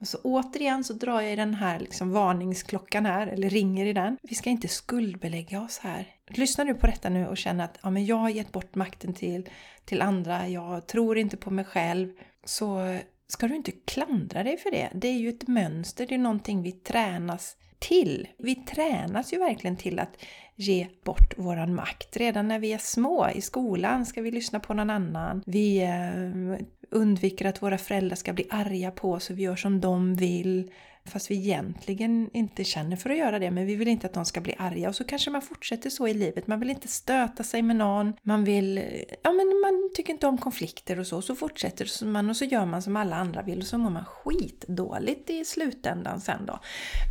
Så 0.00 0.18
återigen 0.22 0.84
så 0.84 0.92
drar 0.92 1.20
jag 1.20 1.32
i 1.32 1.36
den 1.36 1.54
här 1.54 1.80
liksom 1.80 2.10
varningsklockan 2.10 3.06
här, 3.06 3.26
eller 3.26 3.50
ringer 3.50 3.86
i 3.86 3.92
den. 3.92 4.18
Vi 4.22 4.34
ska 4.34 4.50
inte 4.50 4.68
skuldbelägga 4.68 5.62
oss 5.62 5.78
här. 5.78 6.06
Lyssnar 6.28 6.64
du 6.64 6.74
på 6.74 6.86
detta 6.86 7.08
nu 7.08 7.26
och 7.26 7.36
känner 7.36 7.64
att 7.64 7.78
ja, 7.82 7.90
men 7.90 8.06
jag 8.06 8.16
har 8.16 8.28
gett 8.28 8.52
bort 8.52 8.74
makten 8.74 9.14
till, 9.14 9.48
till 9.84 10.02
andra, 10.02 10.48
jag 10.48 10.86
tror 10.86 11.18
inte 11.18 11.36
på 11.36 11.50
mig 11.50 11.64
själv, 11.64 12.12
så 12.44 12.98
ska 13.28 13.48
du 13.48 13.56
inte 13.56 13.72
klandra 13.72 14.42
dig 14.42 14.56
för 14.56 14.70
det. 14.70 14.90
Det 14.94 15.08
är 15.08 15.18
ju 15.18 15.28
ett 15.28 15.48
mönster, 15.48 16.06
det 16.06 16.14
är 16.14 16.18
någonting 16.18 16.62
vi 16.62 16.72
tränas 16.72 17.56
till. 17.78 18.28
Vi 18.38 18.54
tränas 18.54 19.32
ju 19.32 19.38
verkligen 19.38 19.76
till 19.76 19.98
att 19.98 20.16
ge 20.56 20.86
bort 21.04 21.38
våran 21.38 21.74
makt. 21.74 22.16
Redan 22.16 22.48
när 22.48 22.58
vi 22.58 22.72
är 22.72 22.78
små 22.78 23.28
i 23.34 23.40
skolan 23.40 24.06
ska 24.06 24.22
vi 24.22 24.30
lyssna 24.30 24.60
på 24.60 24.74
någon 24.74 24.90
annan. 24.90 25.42
Vi 25.46 25.82
eh, 25.82 26.66
undviker 26.90 27.44
att 27.44 27.62
våra 27.62 27.78
föräldrar 27.78 28.16
ska 28.16 28.32
bli 28.32 28.46
arga 28.50 28.90
på 28.90 29.12
oss 29.12 29.30
och 29.30 29.38
vi 29.38 29.42
gör 29.42 29.56
som 29.56 29.80
de 29.80 30.14
vill. 30.14 30.70
Fast 31.04 31.30
vi 31.30 31.34
egentligen 31.34 32.30
inte 32.32 32.64
känner 32.64 32.96
för 32.96 33.10
att 33.10 33.16
göra 33.16 33.38
det, 33.38 33.50
men 33.50 33.66
vi 33.66 33.76
vill 33.76 33.88
inte 33.88 34.06
att 34.06 34.12
de 34.12 34.24
ska 34.24 34.40
bli 34.40 34.54
arga. 34.58 34.88
Och 34.88 34.94
så 34.94 35.04
kanske 35.04 35.30
man 35.30 35.42
fortsätter 35.42 35.90
så 35.90 36.08
i 36.08 36.14
livet. 36.14 36.46
Man 36.46 36.60
vill 36.60 36.70
inte 36.70 36.88
stöta 36.88 37.42
sig 37.42 37.62
med 37.62 37.76
någon. 37.76 38.12
Man 38.22 38.44
vill... 38.44 38.76
Ja, 39.22 39.32
men 39.32 39.46
man 39.46 39.90
tycker 39.94 40.12
inte 40.12 40.26
om 40.26 40.38
konflikter 40.38 41.00
och 41.00 41.06
så. 41.06 41.22
Så 41.22 41.34
fortsätter 41.34 42.06
man 42.06 42.30
och 42.30 42.36
så 42.36 42.44
gör 42.44 42.66
man 42.66 42.82
som 42.82 42.96
alla 42.96 43.16
andra 43.16 43.42
vill 43.42 43.58
och 43.58 43.66
så 43.66 43.78
mår 43.78 43.90
man 43.90 44.04
skitdåligt 44.04 45.30
i 45.30 45.44
slutändan 45.44 46.20
sen 46.20 46.46
då. 46.46 46.60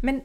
Men 0.04 0.22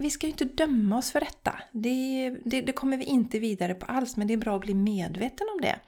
vi 0.00 0.10
ska 0.10 0.26
ju 0.26 0.30
inte 0.30 0.44
döma 0.44 0.98
oss 0.98 1.12
för 1.12 1.20
detta. 1.20 1.62
Det, 1.72 2.30
det, 2.44 2.60
det, 2.60 2.72
kommer 2.72 2.96
vi 2.96 3.04
inte 3.04 3.38
vidare 3.38 3.74
på 3.74 3.86
alls, 3.86 4.16
men 4.16 4.26
det 4.26 4.32
är 4.34 4.38
bra 4.38 4.56
att 4.56 4.60
bli 4.60 4.74
medveten 4.74 5.46
om 5.54 5.60
det. 5.60 5.80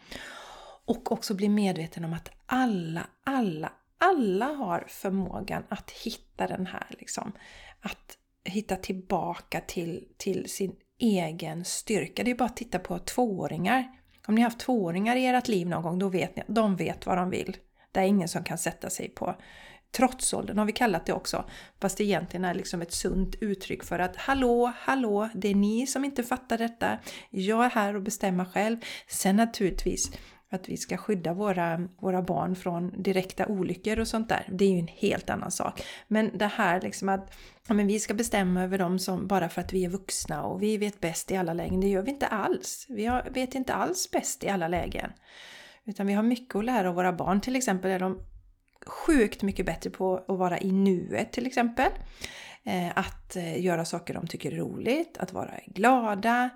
Och 0.85 1.12
också 1.12 1.35
bli 1.35 1.49
medveten 1.49 2.04
om 2.04 2.12
att 2.12 2.31
alla, 2.47 3.07
alla, 3.25 3.73
alla 3.99 4.47
har 4.47 4.85
förmågan 4.88 5.62
att 5.69 5.90
hitta 5.90 6.47
den 6.47 6.66
här 6.66 6.87
liksom. 6.88 7.33
Att 7.81 8.19
hitta 8.45 8.76
tillbaka 8.76 9.61
till, 9.61 10.09
till 10.16 10.50
sin 10.50 10.76
egen 10.99 11.64
styrka. 11.64 12.25
Det 12.25 12.31
är 12.31 12.35
bara 12.35 12.45
att 12.45 12.57
titta 12.57 12.78
på 12.78 12.99
tvååringar. 12.99 13.88
Om 14.26 14.35
ni 14.35 14.40
har 14.40 14.50
haft 14.50 14.61
tvååringar 14.61 15.16
i 15.16 15.26
ert 15.26 15.49
liv 15.49 15.69
någon 15.69 15.83
gång, 15.83 15.99
då 15.99 16.09
vet 16.09 16.37
ni 16.37 16.42
att 16.42 16.54
de 16.54 16.76
vet 16.76 17.07
vad 17.07 17.19
de 17.19 17.31
vill. 17.31 17.57
Det 17.92 18.00
är 18.00 18.04
ingen 18.04 18.28
som 18.28 18.45
kan 18.45 18.59
sätta 18.59 18.90
sig 18.90 19.09
på 19.09 19.37
Trotsåldern 19.92 20.58
har 20.58 20.64
vi 20.64 20.72
kallat 20.72 21.06
det 21.06 21.12
också, 21.12 21.44
fast 21.80 21.99
det 21.99 22.04
egentligen 22.04 22.44
är 22.44 22.54
liksom 22.54 22.82
ett 22.82 22.92
sunt 22.92 23.34
uttryck 23.40 23.84
för 23.84 23.99
att 23.99 24.16
hallå, 24.16 24.72
hallå, 24.76 25.28
det 25.34 25.49
är 25.49 25.54
ni 25.54 25.87
som 25.87 26.04
inte 26.04 26.22
fattar 26.22 26.58
detta. 26.58 26.99
Jag 27.30 27.64
är 27.64 27.70
här 27.70 27.96
och 27.96 28.02
bestämmer 28.02 28.44
själv. 28.44 28.76
Sen 29.08 29.37
naturligtvis 29.37 30.11
att 30.50 30.68
vi 30.68 30.76
ska 30.76 30.96
skydda 30.96 31.32
våra, 31.32 31.88
våra 32.00 32.22
barn 32.22 32.56
från 32.56 33.02
direkta 33.02 33.46
olyckor 33.46 33.99
och 33.99 34.08
sånt 34.08 34.28
där. 34.28 34.49
Det 34.52 34.64
är 34.64 34.70
ju 34.70 34.78
en 34.78 34.88
helt 34.88 35.30
annan 35.30 35.50
sak. 35.50 35.82
Men 36.08 36.38
det 36.38 36.46
här 36.46 36.80
liksom 36.80 37.08
att 37.08 37.34
ja, 37.68 37.75
men 37.75 37.87
vi 37.87 38.00
ska 38.00 38.14
bestämma 38.14 38.62
över 38.62 38.78
dem 38.78 38.99
som, 38.99 39.26
bara 39.26 39.49
för 39.49 39.61
att 39.61 39.72
vi 39.72 39.84
är 39.84 39.88
vuxna 39.88 40.42
och 40.42 40.62
vi 40.62 40.76
vet 40.76 41.00
bäst 41.00 41.30
i 41.30 41.37
alla 41.37 41.52
lägen. 41.52 41.80
Det 41.80 41.88
gör 41.88 42.02
vi 42.02 42.11
inte 42.11 42.26
alls. 42.26 42.87
Vi 42.88 43.06
har, 43.06 43.28
vet 43.30 43.54
inte 43.54 43.75
alls 43.75 44.11
bäst 44.11 44.44
i 44.44 44.49
alla 44.49 44.68
lägen. 44.68 45.12
Utan 45.84 46.06
vi 46.06 46.12
har 46.12 46.22
mycket 46.22 46.56
att 46.56 46.64
lära 46.64 46.88
av 46.88 46.94
våra 46.94 47.12
barn. 47.12 47.40
Till 47.40 47.56
exempel 47.56 47.90
är 47.90 47.99
de 47.99 48.18
sjukt 48.87 49.43
mycket 49.43 49.67
bättre 49.67 49.91
på 49.91 50.17
att 50.17 50.39
vara 50.39 50.59
i 50.61 50.73
nuet 50.73 51.33
till 51.33 51.47
exempel. 51.47 51.91
Eh, 52.65 52.99
att 52.99 53.37
eh, 53.37 53.65
göra 53.65 53.85
saker 53.85 54.15
de 54.15 54.27
tycker 54.27 54.53
är 54.53 54.57
roligt, 54.57 55.19
att 55.19 55.33
vara 55.33 55.55
glada, 55.67 56.51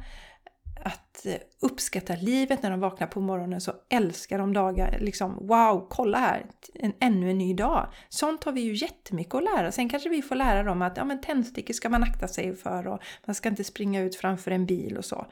att 0.84 1.26
eh, 1.26 1.34
uppskatta 1.60 2.14
livet 2.16 2.62
när 2.62 2.70
de 2.70 2.80
vaknar 2.80 3.06
på 3.06 3.20
morgonen 3.20 3.60
så 3.60 3.72
älskar 3.88 4.38
de 4.38 4.52
dagar. 4.52 4.98
Liksom, 5.00 5.46
wow, 5.46 5.86
kolla 5.90 6.18
här! 6.18 6.46
En, 6.74 6.92
ännu 7.00 7.30
en 7.30 7.38
ny 7.38 7.54
dag. 7.54 7.88
Sånt 8.08 8.44
har 8.44 8.52
vi 8.52 8.60
ju 8.60 8.74
jättemycket 8.74 9.34
att 9.34 9.44
lära. 9.44 9.72
Sen 9.72 9.88
kanske 9.88 10.08
vi 10.08 10.22
får 10.22 10.34
lära 10.34 10.62
dem 10.62 10.82
att 10.82 10.96
ja, 10.96 11.04
men 11.04 11.20
tändstickor 11.20 11.74
ska 11.74 11.88
man 11.88 12.02
akta 12.02 12.28
sig 12.28 12.56
för 12.56 12.86
och 12.86 13.00
man 13.26 13.34
ska 13.34 13.48
inte 13.48 13.64
springa 13.64 14.00
ut 14.00 14.16
framför 14.16 14.50
en 14.50 14.66
bil 14.66 14.96
och 14.96 15.04
så. 15.04 15.26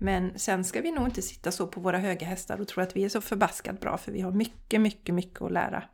Men 0.00 0.38
sen 0.38 0.64
ska 0.64 0.80
vi 0.80 0.92
nog 0.92 1.06
inte 1.06 1.22
sitta 1.22 1.52
så 1.52 1.66
på 1.66 1.80
våra 1.80 1.98
höga 1.98 2.26
hästar 2.26 2.60
och 2.60 2.68
tro 2.68 2.82
att 2.82 2.96
vi 2.96 3.04
är 3.04 3.08
så 3.08 3.20
förbaskat 3.20 3.80
bra 3.80 3.98
för 3.98 4.12
vi 4.12 4.20
har 4.20 4.32
mycket, 4.32 4.80
mycket, 4.80 5.14
mycket 5.14 5.42
att 5.42 5.52
lära 5.52 5.84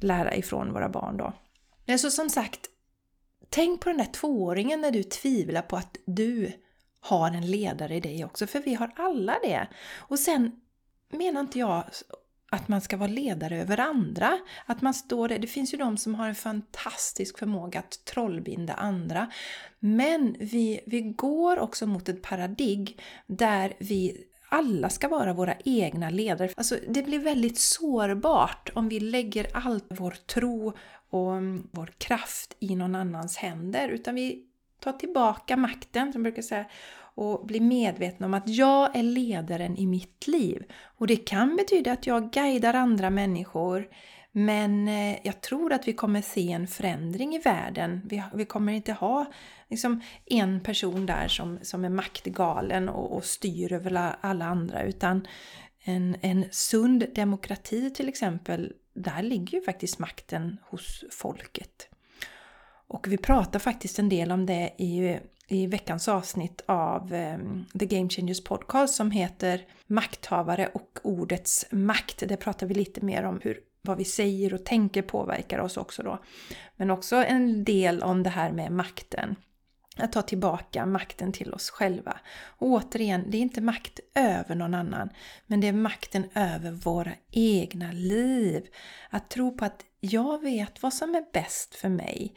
lära 0.00 0.34
ifrån 0.34 0.72
våra 0.72 0.88
barn 0.88 1.16
då. 1.16 1.32
Men 1.86 1.98
så 1.98 2.10
som 2.10 2.30
sagt, 2.30 2.60
tänk 3.48 3.80
på 3.80 3.88
den 3.88 3.98
där 3.98 4.12
tvååringen 4.12 4.80
när 4.80 4.90
du 4.90 5.02
tvivlar 5.02 5.62
på 5.62 5.76
att 5.76 5.96
du 6.06 6.52
har 7.00 7.30
en 7.30 7.46
ledare 7.46 7.96
i 7.96 8.00
dig 8.00 8.24
också, 8.24 8.46
för 8.46 8.60
vi 8.60 8.74
har 8.74 8.90
alla 8.96 9.36
det. 9.42 9.68
Och 9.98 10.18
sen 10.18 10.52
menar 11.10 11.40
inte 11.40 11.58
jag 11.58 11.84
att 12.50 12.68
man 12.68 12.80
ska 12.80 12.96
vara 12.96 13.10
ledare 13.10 13.60
över 13.60 13.80
andra. 13.80 14.38
Att 14.66 14.82
man 14.82 14.94
står 14.94 15.28
där. 15.28 15.38
Det 15.38 15.46
finns 15.46 15.74
ju 15.74 15.78
de 15.78 15.96
som 15.96 16.14
har 16.14 16.28
en 16.28 16.34
fantastisk 16.34 17.38
förmåga 17.38 17.78
att 17.78 18.04
trollbinda 18.04 18.74
andra. 18.74 19.30
Men 19.78 20.36
vi, 20.40 20.80
vi 20.86 21.00
går 21.00 21.58
också 21.58 21.86
mot 21.86 22.08
ett 22.08 22.22
paradigm 22.22 22.86
där 23.26 23.72
vi 23.78 24.24
alla 24.48 24.90
ska 24.90 25.08
vara 25.08 25.32
våra 25.32 25.54
egna 25.64 26.10
ledare. 26.10 26.50
Alltså, 26.56 26.76
det 26.88 27.02
blir 27.02 27.18
väldigt 27.18 27.58
sårbart 27.58 28.70
om 28.74 28.88
vi 28.88 29.00
lägger 29.00 29.56
all 29.56 29.80
vår 29.88 30.16
tro 30.26 30.72
och 31.10 31.32
vår 31.70 31.92
kraft 31.98 32.56
i 32.58 32.76
någon 32.76 32.94
annans 32.94 33.36
händer. 33.36 33.88
Utan 33.88 34.14
vi 34.14 34.44
Ta 34.80 34.92
tillbaka 34.92 35.56
makten, 35.56 36.12
som 36.12 36.24
jag 36.24 36.32
brukar 36.32 36.42
säga, 36.42 36.64
och 37.14 37.46
bli 37.46 37.60
medveten 37.60 38.26
om 38.26 38.34
att 38.34 38.48
jag 38.48 38.96
är 38.96 39.02
ledaren 39.02 39.76
i 39.76 39.86
mitt 39.86 40.26
liv. 40.26 40.64
Och 40.98 41.06
det 41.06 41.16
kan 41.16 41.56
betyda 41.56 41.92
att 41.92 42.06
jag 42.06 42.30
guidar 42.30 42.74
andra 42.74 43.10
människor 43.10 43.88
men 44.32 44.88
eh, 44.88 45.16
jag 45.22 45.40
tror 45.40 45.72
att 45.72 45.88
vi 45.88 45.92
kommer 45.92 46.22
se 46.22 46.52
en 46.52 46.66
förändring 46.66 47.34
i 47.34 47.38
världen. 47.38 48.00
Vi, 48.04 48.22
vi 48.34 48.44
kommer 48.44 48.72
inte 48.72 48.92
ha 48.92 49.32
liksom, 49.68 50.02
en 50.26 50.60
person 50.60 51.06
där 51.06 51.28
som, 51.28 51.58
som 51.62 51.84
är 51.84 51.88
maktgalen 51.88 52.88
och, 52.88 53.16
och 53.16 53.24
styr 53.24 53.72
över 53.72 54.16
alla 54.20 54.44
andra 54.44 54.82
utan 54.82 55.26
en, 55.84 56.16
en 56.20 56.44
sund 56.50 57.06
demokrati 57.14 57.90
till 57.90 58.08
exempel, 58.08 58.72
där 58.94 59.22
ligger 59.22 59.58
ju 59.58 59.64
faktiskt 59.64 59.98
makten 59.98 60.56
hos 60.62 61.04
folket. 61.10 61.89
Och 62.90 63.06
vi 63.08 63.16
pratar 63.16 63.58
faktiskt 63.58 63.98
en 63.98 64.08
del 64.08 64.32
om 64.32 64.46
det 64.46 64.74
i, 64.78 65.18
i 65.48 65.66
veckans 65.66 66.08
avsnitt 66.08 66.62
av 66.66 67.12
um, 67.12 67.66
The 67.78 67.86
Game 67.86 68.08
Changers 68.08 68.44
Podcast 68.44 68.94
som 68.94 69.10
heter 69.10 69.66
Makthavare 69.86 70.70
och 70.74 70.98
ordets 71.02 71.66
makt. 71.70 72.28
Där 72.28 72.36
pratar 72.36 72.66
vi 72.66 72.74
lite 72.74 73.04
mer 73.04 73.24
om 73.24 73.40
hur 73.42 73.60
vad 73.82 73.98
vi 73.98 74.04
säger 74.04 74.54
och 74.54 74.64
tänker 74.64 75.02
påverkar 75.02 75.58
oss 75.58 75.76
också 75.76 76.02
då. 76.02 76.18
Men 76.76 76.90
också 76.90 77.16
en 77.16 77.64
del 77.64 78.02
om 78.02 78.22
det 78.22 78.30
här 78.30 78.52
med 78.52 78.72
makten. 78.72 79.36
Att 79.96 80.12
ta 80.12 80.22
tillbaka 80.22 80.86
makten 80.86 81.32
till 81.32 81.54
oss 81.54 81.70
själva. 81.70 82.20
Och 82.44 82.68
återigen, 82.68 83.24
det 83.28 83.36
är 83.36 83.42
inte 83.42 83.60
makt 83.60 84.00
över 84.14 84.54
någon 84.54 84.74
annan, 84.74 85.10
men 85.46 85.60
det 85.60 85.68
är 85.68 85.72
makten 85.72 86.24
över 86.34 86.70
våra 86.70 87.12
egna 87.30 87.92
liv. 87.92 88.66
Att 89.10 89.30
tro 89.30 89.56
på 89.56 89.64
att 89.64 89.84
jag 90.00 90.42
vet 90.42 90.82
vad 90.82 90.94
som 90.94 91.14
är 91.14 91.24
bäst 91.32 91.74
för 91.74 91.88
mig. 91.88 92.34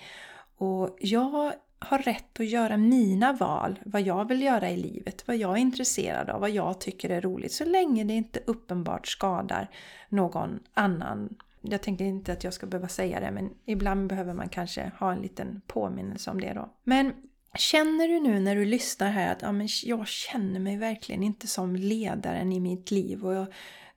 Och 0.63 0.98
jag 1.00 1.53
har 1.79 1.98
rätt 1.98 2.39
att 2.39 2.46
göra 2.46 2.77
mina 2.77 3.34
val, 3.34 3.79
vad 3.86 4.01
jag 4.01 4.27
vill 4.27 4.41
göra 4.41 4.70
i 4.70 4.77
livet, 4.77 5.27
vad 5.27 5.38
jag 5.38 5.51
är 5.51 5.62
intresserad 5.62 6.29
av, 6.29 6.41
vad 6.41 6.50
jag 6.50 6.79
tycker 6.79 7.10
är 7.10 7.22
roligt, 7.22 7.51
så 7.51 7.65
länge 7.65 8.03
det 8.03 8.13
inte 8.13 8.39
uppenbart 8.46 9.08
skadar 9.08 9.70
någon 10.10 10.60
annan 10.74 11.36
jag 11.65 11.82
tänker 11.82 12.05
inte 12.05 12.34
att 12.34 12.43
jag 12.43 12.53
ska 12.53 12.65
behöva 12.65 12.88
säga 12.88 13.20
det 13.20 13.32
men 13.32 13.50
ibland 13.65 14.10
behöver 14.10 14.34
man 14.34 14.50
kanske 14.50 14.91
ha 15.00 15.12
en 15.12 15.22
liten 15.22 15.62
påminnelse 15.67 16.32
om 16.32 16.41
det 16.41 16.53
då. 16.53 16.70
Men 16.84 17.13
Känner 17.55 18.08
du 18.08 18.20
nu 18.20 18.39
när 18.39 18.55
du 18.55 18.65
lyssnar 18.65 19.12
här 19.12 19.32
att 19.32 19.41
ja, 19.41 19.51
men 19.51 19.67
jag 19.84 20.08
känner 20.08 20.60
mig 20.60 20.77
verkligen 20.77 21.24
inte 21.24 21.48
som 21.48 21.75
ledaren 21.75 22.51
i 22.51 22.60
mitt 22.60 22.91
liv 22.91 23.25
och 23.25 23.34
jag, 23.34 23.48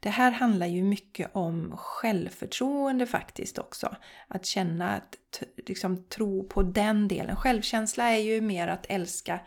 det 0.06 0.10
här 0.10 0.30
handlar 0.30 0.66
ju 0.66 0.82
mycket 0.82 1.30
om 1.32 1.76
självförtroende 1.76 3.06
faktiskt 3.06 3.58
också. 3.58 3.96
Att 4.28 4.46
känna 4.46 4.96
att 4.96 5.42
liksom, 5.66 6.04
tro 6.04 6.48
på 6.48 6.62
den 6.62 7.08
delen. 7.08 7.36
Självkänsla 7.36 8.10
är 8.10 8.18
ju 8.18 8.40
mer 8.40 8.68
att 8.68 8.86
älska 8.88 9.40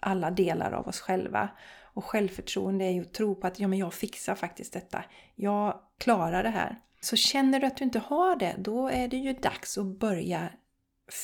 alla 0.00 0.30
delar 0.30 0.72
av 0.72 0.88
oss 0.88 1.00
själva. 1.00 1.48
Och 1.94 2.04
självförtroende 2.04 2.84
är 2.84 2.90
ju 2.90 3.00
att 3.00 3.14
tro 3.14 3.34
på 3.34 3.46
att 3.46 3.60
ja, 3.60 3.68
men 3.68 3.78
jag 3.78 3.94
fixar 3.94 4.34
faktiskt 4.34 4.72
detta. 4.72 5.04
Jag 5.34 5.80
klarar 5.98 6.42
det 6.42 6.50
här. 6.50 6.80
Så 7.00 7.16
känner 7.16 7.60
du 7.60 7.66
att 7.66 7.76
du 7.76 7.84
inte 7.84 7.98
har 7.98 8.36
det, 8.36 8.54
då 8.58 8.88
är 8.88 9.08
det 9.08 9.16
ju 9.16 9.32
dags 9.32 9.78
att 9.78 9.98
börja 9.98 10.48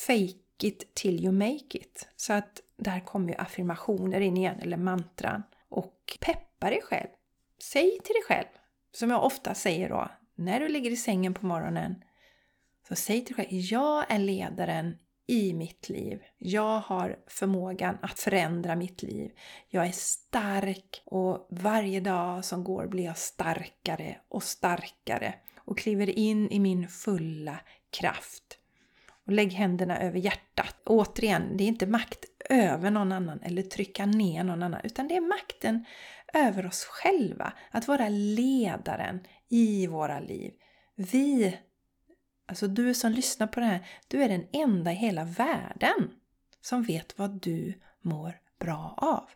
fake 0.04 0.66
it 0.66 0.94
till 0.94 1.25
you 1.25 1.32
make 1.32 1.78
it. 1.78 2.08
Så 2.16 2.32
att 2.32 2.61
där 2.76 3.00
kommer 3.00 3.28
ju 3.28 3.35
affirmationer 3.35 4.20
in 4.20 4.37
igen, 4.37 4.61
eller 4.61 4.76
mantran. 4.76 5.42
Och 5.68 6.18
peppa 6.20 6.70
dig 6.70 6.82
själv. 6.82 7.08
Säg 7.62 7.99
till 8.04 8.14
dig 8.14 8.23
själv, 8.28 8.47
som 8.99 9.11
jag 9.11 9.25
ofta 9.25 9.55
säger 9.55 9.88
då, 9.88 10.11
när 10.35 10.61
du 10.61 10.69
ligger 10.69 10.90
i 10.90 10.97
sängen 10.97 11.35
på 11.35 11.47
morgonen. 11.47 11.95
Så 12.88 12.95
säg 12.95 13.25
till 13.25 13.37
dig 13.37 13.47
själv, 13.47 13.61
jag 13.61 14.12
är 14.12 14.19
ledaren 14.19 14.97
i 15.26 15.52
mitt 15.55 15.88
liv. 15.88 16.23
Jag 16.38 16.81
har 16.81 17.19
förmågan 17.26 17.99
att 18.02 18.19
förändra 18.19 18.76
mitt 18.76 19.02
liv. 19.02 19.31
Jag 19.69 19.87
är 19.87 19.93
stark 19.93 21.02
och 21.05 21.49
varje 21.50 22.00
dag 22.00 22.45
som 22.45 22.64
går 22.64 22.87
blir 22.87 23.05
jag 23.05 23.19
starkare 23.19 24.17
och 24.28 24.43
starkare 24.43 25.35
och 25.57 25.78
kliver 25.78 26.11
in 26.11 26.50
i 26.50 26.59
min 26.59 26.88
fulla 26.88 27.61
kraft. 27.90 28.59
Och 29.26 29.33
lägg 29.33 29.52
händerna 29.52 29.99
över 29.99 30.19
hjärtat. 30.19 30.76
återigen, 30.85 31.57
det 31.57 31.64
är 31.64 31.69
inte 31.69 31.87
makt 31.87 32.25
över 32.49 32.90
någon 32.90 33.12
annan 33.12 33.40
eller 33.43 33.62
trycka 33.62 34.07
ner 34.07 34.45
någon 34.45 34.62
annan, 34.62 34.81
utan 34.85 35.09
det 35.09 35.17
är 35.17 35.21
makten 35.21 35.85
över 36.35 36.67
oss 36.67 36.85
själva. 36.85 37.52
Att 37.71 37.88
vara 37.88 38.09
ledaren 38.09 39.21
i 39.49 39.87
våra 39.87 40.21
liv. 40.21 40.52
Vi, 40.95 41.59
alltså 42.47 42.69
du 42.69 42.95
som 42.95 43.12
lyssnar 43.12 43.47
på 43.47 43.61
det 43.61 43.67
här, 43.67 43.87
du 44.09 44.23
är 44.23 44.28
den 44.28 44.47
enda 44.52 44.93
i 44.93 44.95
hela 44.95 45.25
världen 45.25 46.11
som 46.61 46.83
vet 46.83 47.19
vad 47.19 47.31
du 47.31 47.75
mår 48.02 48.40
bra 48.59 48.95
av. 48.97 49.31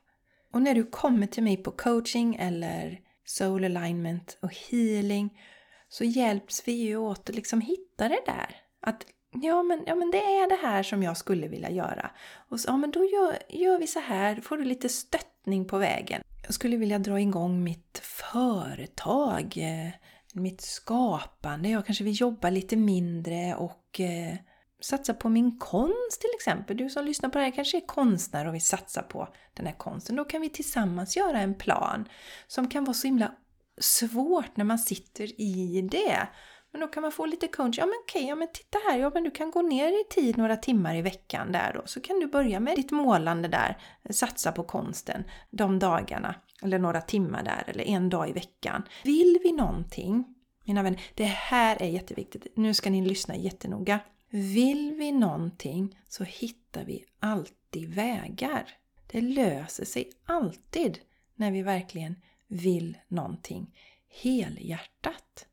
Och 0.53 0.63
när 0.63 0.75
du 0.75 0.85
kommer 0.85 1.27
till 1.27 1.43
mig 1.43 1.57
på 1.57 1.71
coaching 1.71 2.35
eller 2.35 3.01
soul 3.25 3.65
alignment 3.65 4.39
och 4.41 4.55
healing 4.55 5.41
så 5.89 6.05
hjälps 6.05 6.69
vi 6.69 6.73
ju 6.73 6.97
åt 6.97 7.29
att 7.29 7.37
liksom 7.37 7.61
hitta 7.61 8.09
det 8.09 8.21
där. 8.27 8.57
Att 8.81 9.07
Ja 9.33 9.63
men, 9.63 9.83
ja, 9.87 9.95
men 9.95 10.11
det 10.11 10.19
är 10.19 10.49
det 10.49 10.59
här 10.63 10.83
som 10.83 11.03
jag 11.03 11.17
skulle 11.17 11.49
vilja 11.49 11.71
göra. 11.71 12.11
Och 12.49 12.61
så, 12.61 12.69
ja, 12.69 12.77
men 12.77 12.91
då 12.91 13.05
gör, 13.05 13.39
gör 13.49 13.79
vi 13.79 13.87
så 13.87 14.01
här, 14.01 14.41
får 14.41 14.57
du 14.57 14.65
lite 14.65 14.89
stöttning 14.89 15.65
på 15.65 15.79
vägen. 15.79 16.23
Jag 16.43 16.55
skulle 16.55 16.77
vilja 16.77 16.99
dra 16.99 17.21
igång 17.21 17.65
mitt 17.65 18.01
företag, 18.03 19.55
eh, 19.57 19.93
mitt 20.35 20.61
skapande. 20.61 21.69
Jag 21.69 21.87
kanske 21.87 22.05
vill 22.05 22.21
jobba 22.21 22.51
lite 22.51 22.77
mindre 22.77 23.55
och 23.55 24.01
eh, 24.01 24.37
satsa 24.81 25.15
på 25.15 25.29
min 25.29 25.59
konst 25.59 26.21
till 26.21 26.31
exempel. 26.35 26.77
Du 26.77 26.91
som 26.91 27.05
lyssnar 27.05 27.29
på 27.29 27.39
det 27.39 27.45
här 27.45 27.51
kanske 27.51 27.77
är 27.77 27.87
konstnär 27.87 28.47
och 28.47 28.55
vill 28.55 28.63
satsa 28.63 29.03
på 29.03 29.29
den 29.55 29.67
här 29.67 29.75
konsten. 29.75 30.17
Då 30.17 30.25
kan 30.25 30.41
vi 30.41 30.49
tillsammans 30.49 31.17
göra 31.17 31.41
en 31.41 31.55
plan 31.55 32.09
som 32.47 32.69
kan 32.69 32.85
vara 32.85 32.95
så 32.95 33.07
himla 33.07 33.33
svårt 33.81 34.57
när 34.57 34.65
man 34.65 34.79
sitter 34.79 35.41
i 35.41 35.89
det. 35.91 36.29
Men 36.73 36.81
då 36.81 36.89
kan 36.89 37.03
man 37.03 37.13
få 37.13 37.27
lite 37.27 37.49
coach. 37.49 37.79
Ja 37.79 37.87
men 37.87 37.95
okej, 38.03 38.27
ja 38.27 38.35
men 38.35 38.49
titta 38.53 38.79
här, 38.89 38.99
ja 38.99 39.11
men 39.15 39.25
du 39.25 39.31
kan 39.31 39.51
gå 39.51 39.63
ner 39.63 40.01
i 40.01 40.05
tid 40.11 40.39
några 40.39 40.57
timmar 40.57 40.97
i 40.97 41.03
veckan 41.03 41.53
där 41.53 41.73
då. 41.75 41.83
Så 41.85 42.01
kan 42.01 42.21
du 42.21 42.27
börja 42.27 42.61
med 42.61 42.77
ditt 42.77 42.91
målande 42.91 43.49
där, 43.49 43.79
satsa 44.11 44.53
på 44.53 44.65
konsten 44.65 45.25
de 45.51 45.79
dagarna. 45.79 46.35
Eller 46.63 46.79
några 46.79 47.01
timmar 47.01 47.43
där, 47.43 47.65
eller 47.67 47.85
en 47.85 48.09
dag 48.09 48.29
i 48.29 48.33
veckan. 48.33 48.83
Vill 49.05 49.39
vi 49.43 49.53
någonting, 49.53 50.35
mina 50.65 50.83
vänner, 50.83 51.01
det 51.15 51.25
här 51.25 51.83
är 51.83 51.89
jätteviktigt. 51.89 52.47
Nu 52.57 52.75
ska 52.75 52.91
ni 52.91 53.07
lyssna 53.07 53.37
jättenoga. 53.37 54.01
Vill 54.31 54.95
vi 54.99 55.13
någonting 55.13 55.99
så 56.09 56.25
hittar 56.25 56.85
vi 56.85 57.05
alltid 57.21 57.95
vägar. 57.95 58.65
Det 59.07 59.21
löser 59.21 59.85
sig 59.85 60.11
alltid 60.25 60.99
när 61.35 61.51
vi 61.51 61.63
verkligen 61.63 62.17
vill 62.47 62.99
någonting 63.09 63.75
helhjärtat. 64.23 65.47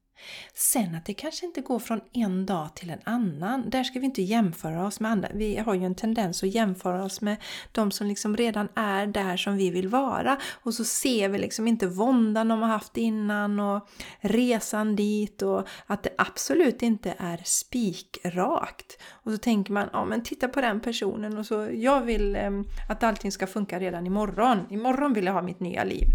Sen 0.53 0.95
att 0.95 1.05
det 1.05 1.13
kanske 1.13 1.45
inte 1.45 1.61
går 1.61 1.79
från 1.79 2.01
en 2.13 2.45
dag 2.45 2.75
till 2.75 2.89
en 2.89 3.01
annan. 3.03 3.69
Där 3.69 3.83
ska 3.83 3.99
vi 3.99 4.05
inte 4.05 4.21
jämföra 4.21 4.87
oss 4.87 4.99
med 4.99 5.11
andra. 5.11 5.29
Vi 5.33 5.57
har 5.57 5.73
ju 5.73 5.85
en 5.85 5.95
tendens 5.95 6.43
att 6.43 6.49
jämföra 6.49 7.03
oss 7.03 7.21
med 7.21 7.37
de 7.71 7.91
som 7.91 8.07
liksom 8.07 8.37
redan 8.37 8.67
är 8.75 9.07
där 9.07 9.37
som 9.37 9.57
vi 9.57 9.69
vill 9.69 9.87
vara. 9.87 10.37
Och 10.63 10.73
så 10.73 10.83
ser 10.83 11.29
vi 11.29 11.37
liksom 11.37 11.67
inte 11.67 11.87
våndan 11.87 12.47
de 12.47 12.61
har 12.61 12.69
haft 12.69 12.97
innan 12.97 13.59
och 13.59 13.89
resan 14.19 14.95
dit 14.95 15.41
och 15.41 15.67
att 15.85 16.03
det 16.03 16.09
absolut 16.17 16.81
inte 16.81 17.15
är 17.17 17.41
spikrakt. 17.45 18.97
Och 19.09 19.31
så 19.31 19.37
tänker 19.37 19.73
man, 19.73 19.89
ja 19.93 20.05
men 20.05 20.23
titta 20.23 20.47
på 20.47 20.61
den 20.61 20.79
personen 20.79 21.37
och 21.37 21.45
så, 21.45 21.69
jag 21.73 22.01
vill 22.01 22.35
eh, 22.35 22.51
att 22.89 23.03
allting 23.03 23.31
ska 23.31 23.47
funka 23.47 23.79
redan 23.79 24.07
imorgon. 24.07 24.65
Imorgon 24.69 25.13
vill 25.13 25.25
jag 25.25 25.33
ha 25.33 25.41
mitt 25.41 25.59
nya 25.59 25.83
liv. 25.83 26.07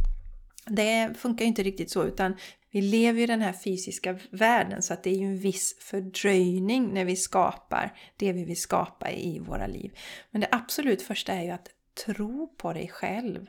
Det 0.67 1.11
funkar 1.19 1.45
ju 1.45 1.49
inte 1.49 1.63
riktigt 1.63 1.91
så 1.91 2.05
utan 2.05 2.37
vi 2.75 2.81
lever 2.81 3.21
i 3.21 3.27
den 3.27 3.41
här 3.41 3.53
fysiska 3.53 4.19
världen 4.31 4.83
så 4.83 4.95
att 4.95 5.03
det 5.03 5.11
är 5.11 5.15
ju 5.15 5.27
en 5.27 5.39
viss 5.39 5.77
fördröjning 5.81 6.95
när 6.95 7.05
vi 7.05 7.17
skapar 7.17 7.99
det 8.17 8.33
vi 8.33 8.45
vill 8.45 8.61
skapa 8.61 9.11
i 9.11 9.39
våra 9.39 9.67
liv. 9.67 9.99
Men 10.31 10.41
det 10.41 10.49
absolut 10.51 11.03
första 11.03 11.33
är 11.33 11.43
ju 11.43 11.51
att 11.51 11.69
tro 12.07 12.55
på 12.57 12.73
dig 12.73 12.89
själv. 12.89 13.47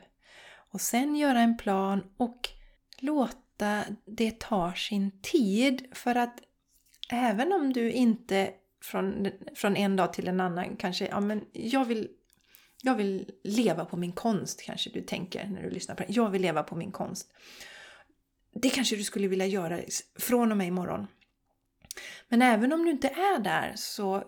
Och 0.72 0.80
sen 0.80 1.16
göra 1.16 1.40
en 1.40 1.56
plan 1.56 2.02
och 2.16 2.48
låta 2.98 3.84
det 4.04 4.40
ta 4.40 4.72
sin 4.72 5.20
tid. 5.22 5.86
För 5.92 6.14
att 6.14 6.38
även 7.10 7.52
om 7.52 7.72
du 7.72 7.92
inte 7.92 8.50
från, 8.82 9.28
från 9.54 9.76
en 9.76 9.96
dag 9.96 10.12
till 10.12 10.28
en 10.28 10.40
annan 10.40 10.76
kanske, 10.76 11.06
ja 11.06 11.20
men 11.20 11.44
jag 11.52 11.84
vill 11.84 12.08
jag 12.82 12.94
vill 12.94 13.30
leva 13.44 13.84
på 13.84 13.96
min 13.96 14.12
konst 14.12 14.62
kanske 14.62 14.90
du 14.90 15.02
tänker 15.02 15.46
när 15.46 15.62
du 15.62 15.70
lyssnar 15.70 15.94
på 15.94 16.02
det. 16.02 16.12
Jag 16.12 16.30
vill 16.30 16.42
leva 16.42 16.62
på 16.62 16.76
min 16.76 16.92
konst. 16.92 17.32
Det 18.62 18.70
kanske 18.70 18.96
du 18.96 19.04
skulle 19.04 19.28
vilja 19.28 19.46
göra 19.46 19.80
från 20.18 20.50
och 20.50 20.58
med 20.58 20.66
imorgon. 20.66 21.06
Men 22.28 22.42
även 22.42 22.72
om 22.72 22.84
du 22.84 22.90
inte 22.90 23.08
är 23.08 23.38
där 23.38 23.72
så 23.76 24.24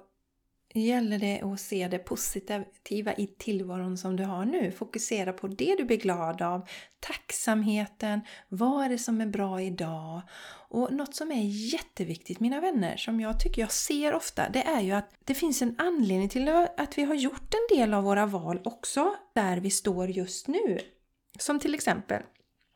gäller 0.74 1.18
det 1.18 1.42
att 1.42 1.60
se 1.60 1.88
det 1.88 1.98
positiva 1.98 3.14
i 3.14 3.26
tillvaron 3.26 3.98
som 3.98 4.16
du 4.16 4.24
har 4.24 4.44
nu. 4.44 4.72
Fokusera 4.72 5.32
på 5.32 5.48
det 5.48 5.76
du 5.76 5.84
blir 5.84 5.96
glad 5.96 6.42
av, 6.42 6.68
tacksamheten, 7.00 8.20
vad 8.48 8.84
är 8.84 8.88
det 8.88 8.98
som 8.98 9.20
är 9.20 9.26
bra 9.26 9.62
idag? 9.62 10.22
Och 10.68 10.92
något 10.92 11.14
som 11.14 11.32
är 11.32 11.42
jätteviktigt 11.72 12.40
mina 12.40 12.60
vänner, 12.60 12.96
som 12.96 13.20
jag 13.20 13.40
tycker 13.40 13.62
jag 13.62 13.72
ser 13.72 14.14
ofta, 14.14 14.48
det 14.48 14.62
är 14.62 14.80
ju 14.80 14.92
att 14.92 15.10
det 15.24 15.34
finns 15.34 15.62
en 15.62 15.74
anledning 15.78 16.28
till 16.28 16.48
att 16.76 16.98
vi 16.98 17.02
har 17.02 17.14
gjort 17.14 17.54
en 17.54 17.76
del 17.78 17.94
av 17.94 18.04
våra 18.04 18.26
val 18.26 18.60
också 18.64 19.14
där 19.34 19.56
vi 19.56 19.70
står 19.70 20.10
just 20.10 20.48
nu. 20.48 20.78
Som 21.38 21.58
till 21.58 21.74
exempel, 21.74 22.22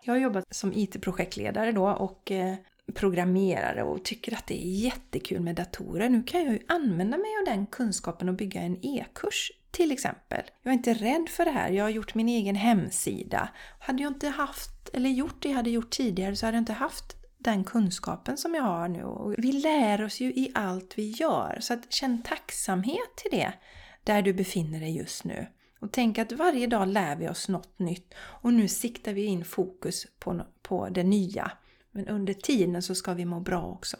jag 0.03 0.15
har 0.15 0.21
jobbat 0.21 0.55
som 0.55 0.73
IT-projektledare 0.73 1.73
då 1.73 1.89
och 1.89 2.31
eh, 2.31 2.55
programmerare 2.95 3.83
och 3.83 4.05
tycker 4.05 4.35
att 4.35 4.47
det 4.47 4.67
är 4.67 4.85
jättekul 4.85 5.41
med 5.41 5.57
datorer. 5.57 6.09
Nu 6.09 6.23
kan 6.23 6.45
jag 6.45 6.53
ju 6.53 6.61
använda 6.69 7.17
mig 7.17 7.31
av 7.41 7.55
den 7.55 7.67
kunskapen 7.67 8.29
och 8.29 8.35
bygga 8.35 8.61
en 8.61 8.87
e-kurs 8.87 9.53
till 9.71 9.93
exempel. 9.93 10.43
Jag 10.63 10.73
är 10.73 10.77
inte 10.77 10.95
rädd 10.95 11.29
för 11.29 11.45
det 11.45 11.51
här. 11.51 11.71
Jag 11.71 11.85
har 11.85 11.91
gjort 11.91 12.15
min 12.15 12.29
egen 12.29 12.57
hemsida. 12.57 13.49
Hade 13.79 14.03
jag 14.03 14.11
inte 14.11 14.29
haft, 14.29 14.89
eller 14.93 15.11
gjort 15.11 15.43
det 15.43 15.49
jag 15.49 15.57
hade 15.57 15.71
gjort 15.71 15.91
tidigare 15.91 16.37
så 16.37 16.47
hade 16.47 16.57
jag 16.57 16.63
inte 16.63 16.73
haft 16.73 17.17
den 17.39 17.65
kunskapen 17.65 18.37
som 18.37 18.55
jag 18.55 18.63
har 18.63 18.89
nu. 18.89 19.05
Och 19.05 19.35
vi 19.39 19.53
lär 19.53 20.05
oss 20.05 20.21
ju 20.21 20.27
i 20.27 20.53
allt 20.55 20.99
vi 20.99 21.11
gör. 21.11 21.59
Så 21.61 21.75
att 21.75 21.93
känn 21.93 22.23
tacksamhet 22.23 23.17
till 23.17 23.31
det 23.39 23.53
där 24.05 24.23
du 24.23 24.33
befinner 24.33 24.81
dig 24.81 24.97
just 24.97 25.25
nu. 25.25 25.47
Och 25.83 25.93
tänk 25.93 26.19
att 26.19 26.33
varje 26.33 26.67
dag 26.67 26.89
lär 26.89 27.17
vi 27.17 27.29
oss 27.29 27.49
något 27.49 27.79
nytt 27.79 28.15
och 28.17 28.53
nu 28.53 28.69
siktar 28.69 29.13
vi 29.13 29.25
in 29.25 29.45
fokus 29.45 30.07
på, 30.19 30.43
på 30.63 30.89
det 30.89 31.03
nya. 31.03 31.53
Men 31.91 32.09
under 32.09 32.35
tiden 32.35 32.83
så 32.83 32.95
ska 32.95 33.15
vi 33.15 33.25
må 33.25 33.41
bra 33.41 33.65
också. 33.65 33.97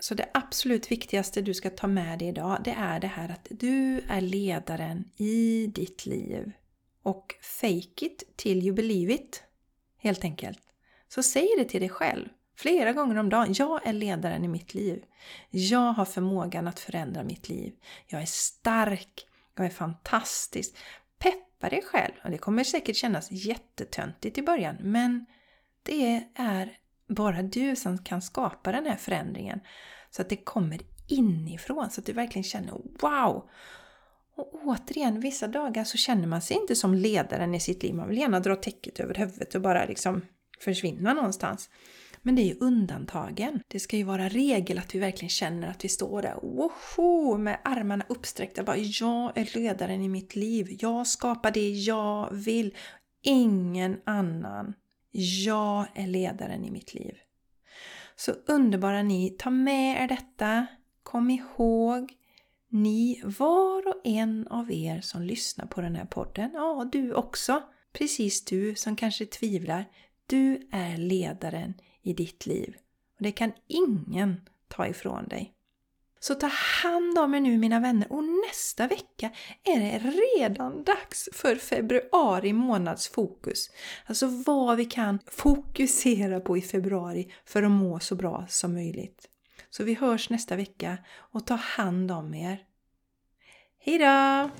Så 0.00 0.14
det 0.14 0.28
absolut 0.34 0.90
viktigaste 0.90 1.42
du 1.42 1.54
ska 1.54 1.70
ta 1.70 1.86
med 1.86 2.18
dig 2.18 2.28
idag, 2.28 2.60
det 2.64 2.70
är 2.70 3.00
det 3.00 3.06
här 3.06 3.28
att 3.28 3.46
du 3.50 4.00
är 4.08 4.20
ledaren 4.20 5.04
i 5.16 5.66
ditt 5.66 6.06
liv. 6.06 6.52
Och 7.02 7.34
fake 7.40 8.06
it 8.06 8.36
till 8.36 8.62
you 8.62 8.74
believe 8.74 9.14
it. 9.14 9.42
Helt 9.98 10.24
enkelt. 10.24 10.60
Så 11.08 11.22
säg 11.22 11.48
det 11.58 11.64
till 11.64 11.80
dig 11.80 11.90
själv. 11.90 12.28
Flera 12.56 12.92
gånger 12.92 13.16
om 13.16 13.28
dagen. 13.28 13.54
Jag 13.58 13.86
är 13.86 13.92
ledaren 13.92 14.44
i 14.44 14.48
mitt 14.48 14.74
liv. 14.74 15.04
Jag 15.50 15.92
har 15.92 16.04
förmågan 16.04 16.68
att 16.68 16.80
förändra 16.80 17.22
mitt 17.22 17.48
liv. 17.48 17.72
Jag 18.06 18.22
är 18.22 18.26
stark. 18.26 19.26
Jag 19.56 19.66
är 19.66 19.70
fantastisk. 19.70 20.76
Peppa 21.58 21.70
dig 21.70 21.82
själv. 21.82 22.12
Och 22.24 22.30
det 22.30 22.38
kommer 22.38 22.64
säkert 22.64 22.96
kännas 22.96 23.30
jättetöntigt 23.30 24.38
i 24.38 24.42
början. 24.42 24.76
Men 24.80 25.26
det 25.82 26.24
är 26.34 26.78
bara 27.08 27.42
du 27.42 27.76
som 27.76 27.98
kan 27.98 28.22
skapa 28.22 28.72
den 28.72 28.86
här 28.86 28.96
förändringen. 28.96 29.60
Så 30.10 30.22
att 30.22 30.28
det 30.28 30.36
kommer 30.36 30.80
inifrån, 31.08 31.90
så 31.90 32.00
att 32.00 32.06
du 32.06 32.12
verkligen 32.12 32.44
känner 32.44 32.72
wow! 33.00 33.48
Och 34.36 34.54
återigen, 34.64 35.20
vissa 35.20 35.48
dagar 35.48 35.84
så 35.84 35.96
känner 35.96 36.26
man 36.26 36.42
sig 36.42 36.56
inte 36.56 36.76
som 36.76 36.94
ledaren 36.94 37.54
i 37.54 37.60
sitt 37.60 37.82
liv. 37.82 37.94
Man 37.94 38.08
vill 38.08 38.18
gärna 38.18 38.40
dra 38.40 38.56
täcket 38.56 39.00
över 39.00 39.14
huvudet 39.14 39.54
och 39.54 39.60
bara 39.60 39.84
liksom 39.84 40.22
försvinna 40.60 41.14
någonstans. 41.14 41.70
Men 42.26 42.34
det 42.34 42.42
är 42.42 42.46
ju 42.46 42.56
undantagen. 42.60 43.60
Det 43.68 43.80
ska 43.80 43.96
ju 43.96 44.02
vara 44.02 44.28
regel 44.28 44.78
att 44.78 44.94
vi 44.94 44.98
verkligen 44.98 45.30
känner 45.30 45.68
att 45.68 45.84
vi 45.84 45.88
står 45.88 46.22
där 46.22 46.38
woho, 46.42 47.38
med 47.38 47.58
armarna 47.64 48.04
uppsträckta. 48.08 48.62
Bara, 48.62 48.76
jag 48.76 49.38
är 49.38 49.58
ledaren 49.58 50.02
i 50.02 50.08
mitt 50.08 50.36
liv. 50.36 50.76
Jag 50.80 51.06
skapar 51.06 51.50
det 51.50 51.70
jag 51.70 52.28
vill. 52.32 52.74
Ingen 53.22 54.00
annan. 54.04 54.74
Jag 55.10 55.86
är 55.94 56.06
ledaren 56.06 56.64
i 56.64 56.70
mitt 56.70 56.94
liv. 56.94 57.14
Så 58.16 58.32
underbara 58.46 59.02
ni, 59.02 59.30
ta 59.38 59.50
med 59.50 60.04
er 60.04 60.08
detta. 60.08 60.66
Kom 61.02 61.30
ihåg, 61.30 62.12
ni, 62.68 63.22
var 63.24 63.88
och 63.88 64.00
en 64.04 64.48
av 64.48 64.72
er 64.72 65.00
som 65.00 65.22
lyssnar 65.22 65.66
på 65.66 65.80
den 65.80 65.96
här 65.96 66.06
podden, 66.06 66.50
ja 66.54 66.88
du 66.92 67.14
också, 67.14 67.62
precis 67.92 68.44
du 68.44 68.74
som 68.74 68.96
kanske 68.96 69.26
tvivlar, 69.26 69.84
du 70.26 70.68
är 70.72 70.96
ledaren 70.96 71.74
i 72.06 72.12
ditt 72.12 72.46
liv. 72.46 72.76
Och 73.16 73.22
det 73.22 73.32
kan 73.32 73.52
ingen 73.66 74.40
ta 74.68 74.86
ifrån 74.86 75.28
dig. 75.28 75.52
Så 76.20 76.34
ta 76.34 76.50
hand 76.82 77.18
om 77.18 77.34
er 77.34 77.40
nu 77.40 77.58
mina 77.58 77.80
vänner 77.80 78.12
och 78.12 78.24
nästa 78.48 78.86
vecka 78.86 79.30
är 79.64 79.80
det 79.80 79.98
redan 79.98 80.84
dags 80.84 81.28
för 81.32 81.56
februari 81.56 82.52
månads 82.52 83.08
fokus. 83.08 83.70
Alltså 84.06 84.26
vad 84.46 84.76
vi 84.76 84.84
kan 84.84 85.18
fokusera 85.26 86.40
på 86.40 86.56
i 86.56 86.62
februari 86.62 87.32
för 87.44 87.62
att 87.62 87.70
må 87.70 88.00
så 88.00 88.14
bra 88.14 88.46
som 88.48 88.74
möjligt. 88.74 89.28
Så 89.70 89.84
vi 89.84 89.94
hörs 89.94 90.30
nästa 90.30 90.56
vecka 90.56 90.98
och 91.16 91.46
ta 91.46 91.54
hand 91.54 92.10
om 92.10 92.34
er. 92.34 92.62
Hejdå! 93.78 94.50